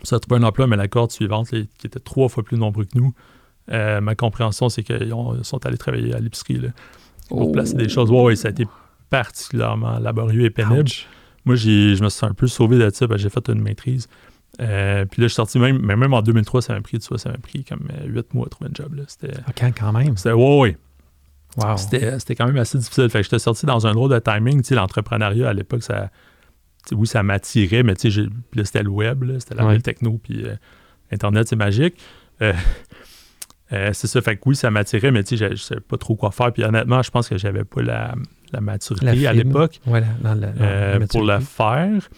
[0.03, 2.85] Ça a trouvé un emploi, mais la cohorte suivante, qui était trois fois plus nombreux
[2.85, 3.15] que nous,
[3.69, 6.69] ma compréhension, c'est qu'ils ont- sont allés travailler à l'épicerie là,
[7.29, 7.53] pour Oh.
[7.53, 8.11] placer des choses.
[8.11, 8.67] Ouais, ouais, ça a été
[9.23, 10.91] particulièrement laborieux et pénible.
[11.45, 14.09] Moi, je me suis un peu sauvé de ça, j'ai fait une maîtrise.
[14.61, 17.09] Euh, puis là, je suis sorti même, mais même en 2003, ça m'a pris, tu
[17.09, 18.95] vois, ça m'a pris comme 8 euh, mois à trouver un job.
[18.95, 19.03] Là.
[19.07, 20.17] C'était, OK, quand même?
[20.17, 20.77] C'était, ouais, ouais.
[21.57, 21.77] Wow.
[21.77, 23.09] C'était, c'était quand même assez difficile.
[23.09, 24.63] Fait que j'étais sorti dans un drôle de timing.
[24.63, 26.11] Tu sais, l'entrepreneuriat, à l'époque, ça,
[26.91, 29.79] oui, ça m'attirait, mais tu sais, là, c'était le web, là, c'était la ouais.
[29.79, 30.57] techno, puis euh,
[31.13, 32.01] Internet, c'est magique.
[32.41, 36.17] c'est ça, fait que oui, ça m'attirait, mais tu sais, je ne savais pas trop
[36.17, 36.53] quoi faire.
[36.53, 38.15] Puis honnêtement, je pense que j'avais pas la,
[38.55, 42.09] la maturité à l'époque voilà, dans pour le faire.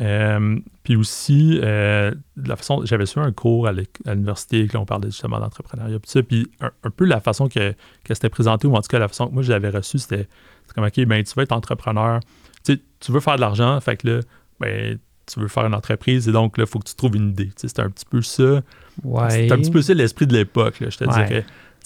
[0.00, 5.08] Euh, puis aussi, euh, de la façon, j'avais su un cours à l'université, on parlait
[5.08, 7.72] justement d'entrepreneuriat, puis ça, puis un, peu la façon que,
[8.04, 10.28] que c'était présenté, ou en tout cas la façon que moi je l'avais reçu, c'était
[10.74, 12.20] comme, OK, ben tu veux être entrepreneur,
[12.62, 14.20] tu, tu veux faire de l'argent, fait que là,
[14.60, 17.30] ben, tu veux faire une entreprise, et donc là, il faut que tu trouves une
[17.30, 17.50] idée.
[17.56, 18.62] C'était un petit peu ça.
[19.02, 19.30] Ouais.
[19.30, 21.44] C'était un petit peu ça l'esprit de l'époque, je te dirais.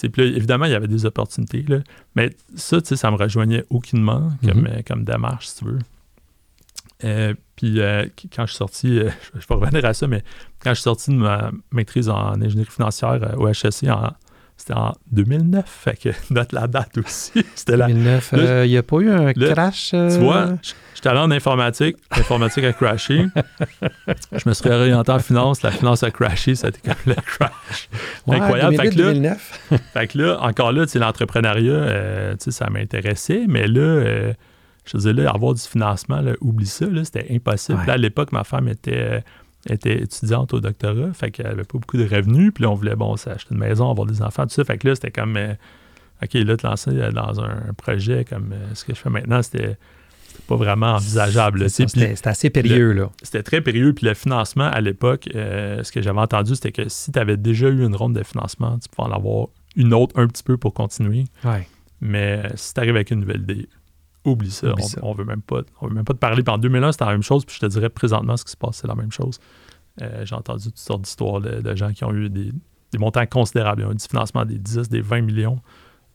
[0.09, 1.79] Puis évidemment, il y avait des opportunités, là,
[2.15, 4.85] mais ça, ça me rejoignait aucunement comme, mm-hmm.
[4.85, 5.79] comme démarche, si tu veux.
[7.05, 10.23] Euh, puis euh, quand je suis sorti, euh, je vais revenir à ça, mais
[10.63, 13.87] quand je suis sorti de ma maîtrise en ingénierie financière au HSC,
[14.61, 17.33] c'était en 2009, fait que note la date aussi.
[17.55, 19.91] c'était 2009, il n'y a pas eu un crash?
[19.91, 20.51] Tu vois,
[20.95, 23.25] j'étais allé en informatique, l'informatique a crashé.
[24.33, 27.89] je me suis réorienté en finance, la finance a crashé, c'était comme le crash.
[28.29, 28.77] Incroyable.
[28.77, 29.61] 2008, fait, que là, 2009.
[29.95, 34.35] fait que là, encore là, l'entrepreneuriat, ça m'intéressait, mais là
[34.85, 37.81] je disais, là, avoir du financement, oublie ça, c'était impossible.
[37.87, 39.23] Là, à l'époque, ma femme était,
[39.69, 42.53] était étudiante au doctorat, fait qu'elle n'avait pas beaucoup de revenus.
[42.55, 44.65] Puis là, on voulait, bon, s'acheter une maison, avoir des enfants, tout ça.
[44.65, 45.53] Fait que là, c'était comme, euh,
[46.23, 49.77] OK, là, te lancer dans un projet comme euh, ce que je fais maintenant, c'était
[50.47, 51.69] pas vraiment envisageable.
[51.69, 53.11] C'était assez périlleux, là.
[53.23, 53.93] C'était très périlleux.
[53.93, 57.37] Puis le financement, à l'époque, euh, ce que j'avais entendu, c'était que si tu avais
[57.37, 60.57] déjà eu une ronde de financement, tu pouvais en avoir une autre un petit peu
[60.57, 61.25] pour continuer.
[62.01, 63.69] Mais si tu arrives avec une nouvelle idée,
[64.25, 64.75] Oublie ça.
[65.03, 66.43] on, veut même pas, on veut même pas te parler.
[66.43, 67.45] Puis en 2001, c'était la même chose.
[67.45, 69.39] Puis je te dirais présentement, ce qui se passe, c'est la même chose.
[70.03, 72.53] Euh, j'ai entendu toutes sortes d'histoires de, gens qui ont eu des,
[72.99, 73.83] montants considérables.
[73.83, 75.61] Ils ont eu du financement des 10, des 20 millions.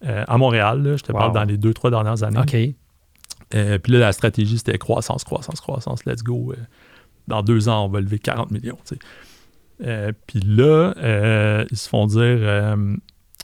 [0.06, 2.40] Euh, à Montréal, je te parle dans les deux, trois dernières années.
[2.40, 2.56] OK.
[3.54, 6.54] Euh, puis là, la stratégie, c'était croissance, croissance, croissance, let's go.
[7.28, 8.78] dans deux ans, on va lever 40 millions.
[9.80, 12.78] puis là, ils se font dire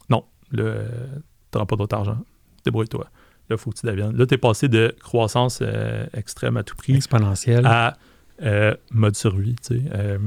[0.09, 2.17] non, tu n'auras pas d'autre argent.
[2.63, 3.07] Débrouille-toi.
[3.51, 4.15] Là, faut que tu deviennes.
[4.15, 6.95] Là, tu es passé de croissance euh, extrême à tout prix.
[6.95, 7.65] Exponentielle.
[7.65, 7.97] À
[8.41, 9.81] euh, mode survie, tu sais.
[9.93, 10.17] Euh,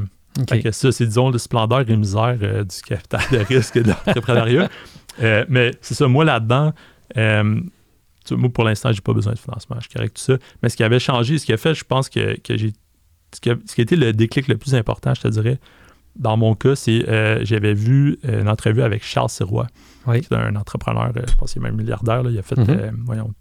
[0.63, 4.69] que ça, c'est, disons, le splendeur et misère du capital de risque de l'entrepreneuriat.
[5.49, 6.75] mais c'est ça, moi, là-dedans,
[7.17, 9.77] moi, pour l'instant, j'ai pas besoin de financement.
[9.81, 10.37] Je correct tout ça.
[10.63, 12.73] Mais ce qui avait changé, ce qui a fait, je pense que, que j'ai.
[13.35, 15.59] Ce qui, a, ce qui, a, été le déclic le plus important, je te dirais,
[16.17, 19.67] dans mon cas, c'est euh, j'avais vu une entrevue avec Charles Sirois,
[20.05, 22.23] qui est un entrepreneur, euh, je pense qu'il est même milliardaire.
[22.29, 22.93] il a fait mm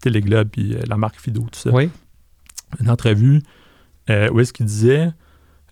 [0.02, 1.70] Téléglobe puis la marque Fido, tout ça.
[2.80, 3.42] Une entrevue
[4.10, 5.12] où est-ce qu'il disait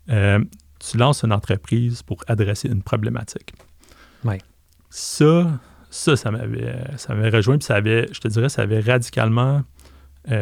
[0.07, 3.53] Tu lances une entreprise pour adresser une problématique.
[4.89, 8.79] Ça, ça, ça m'avait, ça m'avait rejoint, puis ça avait, je te dirais, ça avait
[8.79, 9.63] radicalement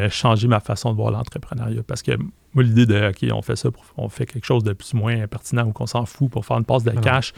[0.09, 1.83] changé ma façon de voir l'entrepreneuriat.
[1.87, 2.11] Parce que
[2.53, 5.27] moi, l'idée de, OK, on fait ça, on fait quelque chose de plus ou moins
[5.27, 7.33] pertinent ou qu'on s'en fout pour faire une passe de cash.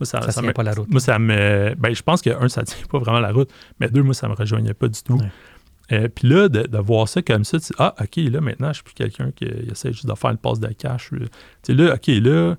[0.00, 0.90] Moi, ça, ça, tient pas la route.
[0.90, 1.74] Moi, ça me.
[1.78, 4.28] Ben, je pense que, un, ça tient pas vraiment la route, mais deux, moi, ça
[4.28, 5.20] me rejoignait pas du tout.
[5.92, 8.74] Euh, puis là, de, voir ça comme ça, tu sais, ah, OK, là, maintenant, je
[8.74, 11.10] suis plus quelqu'un qui essaie juste de faire une passe de cash.
[11.10, 11.26] Tu
[11.62, 12.56] sais, là, OK, là,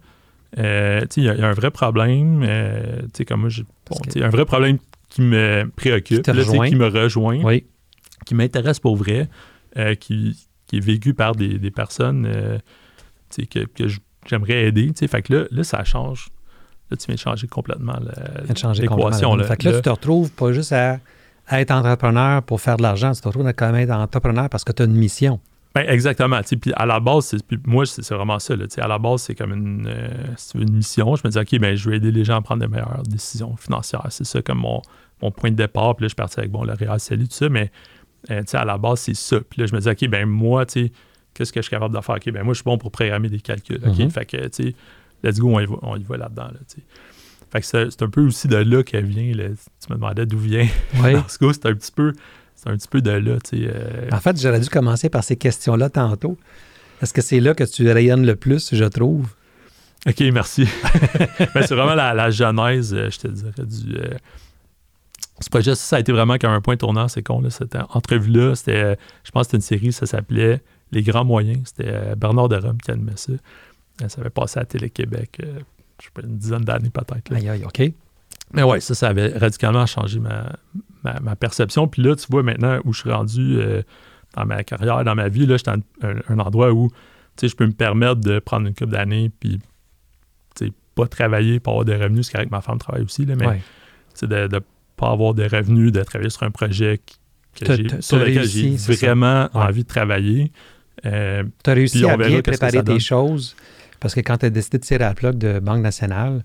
[0.60, 2.44] euh, tu sais, il y, a un vrai problème.
[2.44, 4.78] Euh, tu sais, comme moi, j'ai bon, un vrai problème
[5.10, 7.42] qui me préoccupe, qui, là, qui me rejoint,
[8.26, 9.30] qui m'intéresse pour vrai,
[10.00, 12.58] qui, qui est vécu par des, personnes euh,
[13.38, 13.84] que, que
[14.28, 14.92] j'aimerais aider.
[14.96, 16.30] Fait que là, là, ça change.
[16.90, 17.96] Là, tu viens de changer complètement
[18.48, 19.38] l'équation.
[19.44, 21.00] Fait que là, tu te retrouves pas juste à,
[21.52, 24.64] être entrepreneur pour faire de l'argent, tu te retrouves à quand même être entrepreneur parce
[24.64, 25.40] que tu as une mission.
[25.76, 26.40] Ben, exactement.
[26.62, 28.56] Puis à la base, moi, c'est vraiment ça.
[28.56, 31.16] Là, à la base, c'est comme une, euh, une mission.
[31.16, 33.56] Je me dis, OK, ben, je vais aider les gens à prendre des meilleures décisions
[33.58, 34.06] financières.
[34.10, 34.82] C'est ça comme mon,
[35.32, 35.96] point de départ.
[35.96, 37.50] Puis là, je suis parti avec bon, le Real Salut, tout ça.
[37.50, 37.72] Mais
[38.32, 39.40] euh, à la base, c'est ça.
[39.42, 42.16] Puis là, je me dis, OK, ben moi, qu'est-ce que je suis capable de faire?
[42.16, 43.82] OK, ben moi, je suis bon pour programmer des calculs.
[43.86, 44.10] OK, mm-hmm.
[44.10, 44.76] fait que, tu
[45.24, 46.48] let's go, on y va, on y va là-dedans.
[46.48, 46.60] Là,
[47.54, 49.36] fait que c'est un peu aussi de là qu'elle vient.
[49.36, 49.50] Là.
[49.50, 50.68] Tu me demandais d'où vient.
[51.04, 51.14] Oui.
[51.28, 52.14] c'est un petit peu.
[52.56, 53.68] C'est un petit peu de là, tu.
[53.68, 54.10] Euh.
[54.12, 56.38] En fait, j'aurais dû commencer par ces questions-là tantôt.
[57.02, 59.28] Est-ce que c'est là que tu rayonnes le plus, je trouve?
[60.08, 60.68] OK, merci.
[61.54, 63.98] Ben, c'est vraiment la, genèse, euh, je te dirais, du,
[65.44, 67.42] ce projet, ça, a été vraiment comme un point tournant, c'est con.
[67.42, 71.62] Là, cette entrevue-là, c'était, je pense que c'était une série, ça s'appelait Les Grands Moyens.
[71.66, 73.34] C'était euh, Bernard de Rome qui animait ça.
[73.34, 75.60] Euh, ça avait passé à Télé-Québec, euh,
[76.00, 77.34] je sais pas, une dizaine d'années peut-être.
[77.34, 77.82] Aïe, aïe, OK.
[78.54, 81.88] Mais ouais, ça, ça avait radicalement changé ma, perception.
[81.88, 83.58] Puis là, tu vois maintenant où je suis rendu
[84.36, 86.90] dans ma carrière, dans ma vie, là, j'étais à un, un endroit où
[87.42, 89.60] je peux me permettre de prendre une couple d'années puis
[90.96, 92.28] pas travailler pour avoir des revenus.
[92.28, 93.62] C'est que ma femme travaille aussi, là, mais
[94.22, 94.62] de
[95.04, 97.00] pas avoir de revenus, de travailler sur un projet
[97.56, 100.52] que sur lequel j'ai vraiment envie de travailler.
[101.06, 103.56] Euh, tu as réussi à bien préparer tes choses
[104.00, 106.44] parce que quand tu as décidé de tirer à la plug de Banque nationale,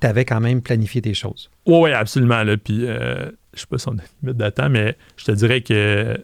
[0.00, 1.50] tu avais quand même planifié tes choses.
[1.66, 2.42] Oui, oui, absolument.
[2.42, 2.56] Là.
[2.56, 5.32] Puis, euh, je sais pas si on a une limite de temps, mais je te
[5.32, 6.20] dirais que,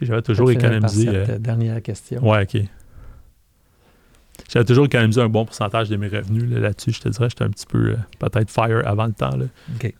[0.00, 1.08] j'avais toujours économisé.
[1.08, 2.20] Euh, dernière question.
[2.22, 2.62] Oui, OK.
[4.50, 6.92] J'avais toujours économisé un bon pourcentage de mes revenus là-dessus.
[6.92, 9.36] je te dirais, j'étais un petit peu euh, peut-être fire avant le temps.
[9.36, 9.46] Là.
[9.74, 9.94] OK.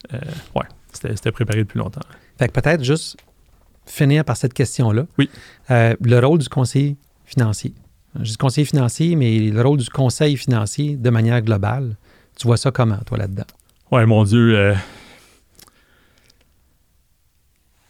[0.54, 0.66] ouais,
[0.96, 2.00] c'était préparé depuis longtemps.
[2.38, 3.16] Fait que peut-être juste
[3.86, 5.06] finir par cette question-là.
[5.18, 5.30] Oui.
[5.68, 7.74] le rôle du conseiller financier.
[8.22, 11.96] Je dis conseiller financier, mais le rôle du conseil financier de manière globale.
[12.36, 13.44] Tu vois ça comment, toi, là-dedans?
[13.90, 14.56] Ouais, mon Dieu.
[14.56, 14.74] Euh,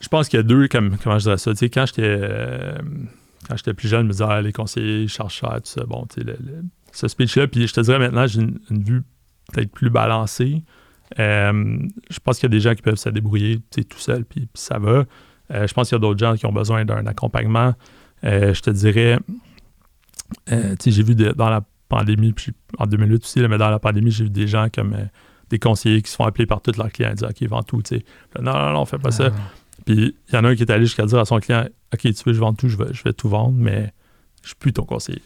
[0.01, 1.53] je pense qu'il y a deux, comme, comment je dirais ça.
[1.53, 2.79] Tu sais, quand j'étais euh,
[3.49, 5.85] quand j'étais plus jeune, je me disais, ah, les conseillers cherchent tout ça.
[5.85, 6.37] Bon, tu sais,
[6.93, 7.47] ce speech-là.
[7.47, 9.03] Puis je te dirais maintenant, j'ai une, vue
[9.53, 10.63] peut-être plus balancée.
[11.19, 11.79] Euh,
[12.11, 14.79] je pense qu'il y a des gens qui peuvent se débrouiller tout seul, puis, ça
[14.79, 15.05] va.
[15.51, 17.75] je pense qu'il y a d'autres gens qui ont besoin d'un accompagnement.
[18.23, 19.19] je te dirais,
[20.49, 24.31] j'ai vu dans la pandémie, puis en 2008 aussi, mais dans la pandémie, j'ai vu
[24.31, 25.05] des gens comme euh,
[25.51, 27.83] des conseillers qui se font appeler par tous leurs clients et dire OK, vends tout.
[28.41, 29.31] Non, non, non, fais pas ça.
[29.33, 29.41] Ah.
[29.85, 32.01] Puis il y en a un qui est allé jusqu'à dire à son client OK,
[32.01, 33.93] tu veux, je vends tout, je vais, je vais tout vendre, mais
[34.43, 35.23] je suis plus ton conseiller.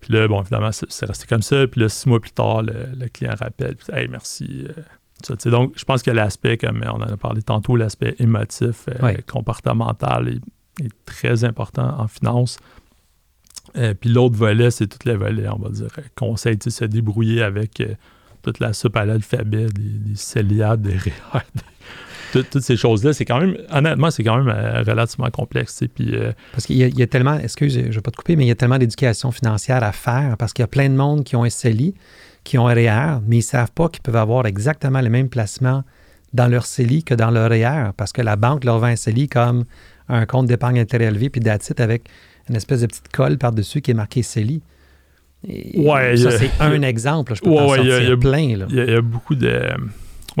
[0.00, 1.66] Puis là, bon, évidemment, c'est resté comme ça.
[1.66, 4.66] Puis là, six mois plus tard, le, client rappelle puis, Hey, merci.
[4.68, 4.82] Euh,
[5.50, 10.28] donc, je pense que l'aspect, comme on en a parlé tantôt, l'aspect émotif, euh, comportemental
[10.28, 12.58] est, est, très important en finance.
[13.76, 17.42] Euh, puis l'autre volet, c'est tout les volets, on va dire, conseil, de se débrouiller
[17.42, 17.94] avec euh,
[18.42, 21.42] toute la soupe à l'alphabet, des, des des REER,
[22.32, 23.12] toutes ces choses-là.
[23.12, 25.82] C'est quand même, honnêtement, c'est quand même euh, relativement complexe.
[25.94, 26.14] Puis,
[26.52, 28.52] Parce qu'il y, a tellement, excuse, je ne vais pas te couper, mais il y
[28.52, 31.44] a tellement d'éducation financière à faire parce qu'il y a plein de monde qui ont
[31.44, 31.94] un CELI,
[32.44, 35.28] qui ont un REER, mais ils ne savent pas qu'ils peuvent avoir exactement les mêmes
[35.28, 35.84] placements
[36.32, 39.28] dans leur CELI que dans leur REER parce que la banque leur vend un CELI
[39.28, 39.64] comme
[40.08, 42.08] un compte d'épargne intérêt élevé puis d'attitude avec
[42.48, 44.62] une espèce de petite colle par-dessus qui est marquée CELI.
[45.46, 47.34] ouais, ça, c'est un exemple.
[47.34, 48.66] Je peux ouais, en sortir y a, plein.
[48.68, 49.70] Il y, a beaucoup de,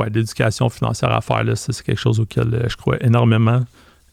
[0.06, 1.44] d'éducation financière à faire.
[1.56, 3.64] C'est quelque chose auquel euh, je crois énormément.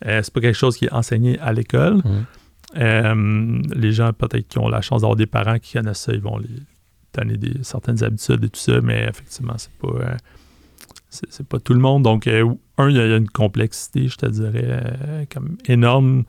[0.05, 1.97] Euh, c'est pas quelque chose qui est enseigné à l'école.
[1.97, 2.25] Mmh.
[2.77, 6.19] Euh, les gens, peut-être, qui ont la chance d'avoir des parents qui connaissent ça, ils
[6.19, 6.49] vont les
[7.13, 10.17] donner des, certaines habitudes et tout ça, mais effectivement, c'est pas, euh,
[11.09, 12.03] c'est, pas tout le monde.
[12.03, 12.57] Donc, un,
[12.89, 16.25] il y, a une complexité, je te dirais, comme énorme.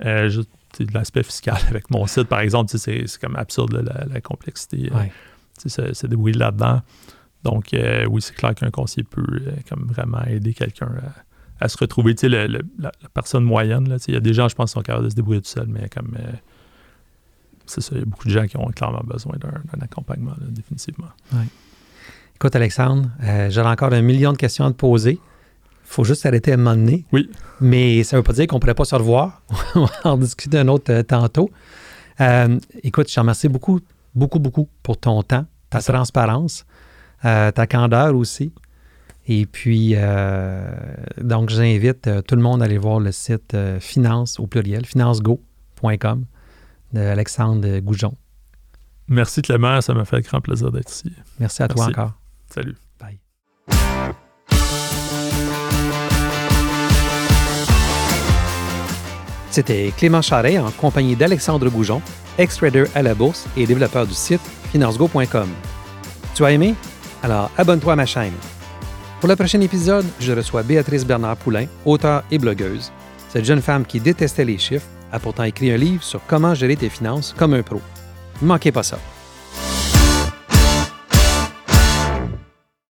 [0.00, 0.40] Je,
[0.80, 4.90] de l'aspect fiscal avec mon site, par exemple, c'est comme absurde la, complexité.
[4.92, 5.12] Ouais.
[5.64, 6.82] se, débrouiller là-dedans.
[7.44, 10.90] Donc, euh, oui, c'est clair qu'un conseiller peut euh, comme vraiment aider quelqu'un
[11.60, 12.14] à, se retrouver.
[12.22, 15.14] la, personne moyenne, il y a des gens, je pense, qui sont capables de se
[15.14, 16.16] débrouiller tout seul, mais comme
[17.66, 21.08] c'est ça, il y a beaucoup de gens qui ont clairement besoin d'un accompagnement, définitivement.
[22.34, 23.08] Écoute, Alexandre,
[23.48, 25.18] j'aurais encore un million de questions à te poser
[25.94, 27.04] faut juste s'arrêter à un moment donné.
[27.12, 27.30] Oui.
[27.60, 29.42] Mais ça ne veut pas dire qu'on ne pourrait pas se revoir.
[29.74, 31.50] On va en discuter un autre euh, tantôt.
[32.20, 33.80] Euh, écoute, je te remercie beaucoup,
[34.14, 36.73] beaucoup, beaucoup pour ton temps, ta transparence, euh,
[37.24, 38.52] ta candeur aussi.
[39.26, 39.96] Et puis,
[41.20, 46.24] donc, j'invite tout le monde à aller voir le site finance au pluriel, financego.com
[46.92, 48.14] d'Alexandre Goujon.
[49.08, 51.12] Merci Clément, ça m'a fait grand plaisir d'être ici.
[51.40, 52.12] Merci à toi encore.
[52.48, 52.76] Salut.
[59.50, 62.02] C'était Clément Charret en compagnie d'Alexandre Goujon,
[62.38, 64.40] ex-trader à la bourse et développeur du site
[64.72, 65.48] financego.com.
[66.34, 66.74] Tu as aimé?
[67.24, 68.34] Alors abonne-toi à ma chaîne.
[69.18, 72.92] Pour le prochain épisode, je reçois Béatrice Bernard-Poulain, auteure et blogueuse.
[73.30, 76.76] Cette jeune femme qui détestait les chiffres a pourtant écrit un livre sur comment gérer
[76.76, 77.80] tes finances comme un pro.
[78.42, 78.98] Ne manquez pas ça.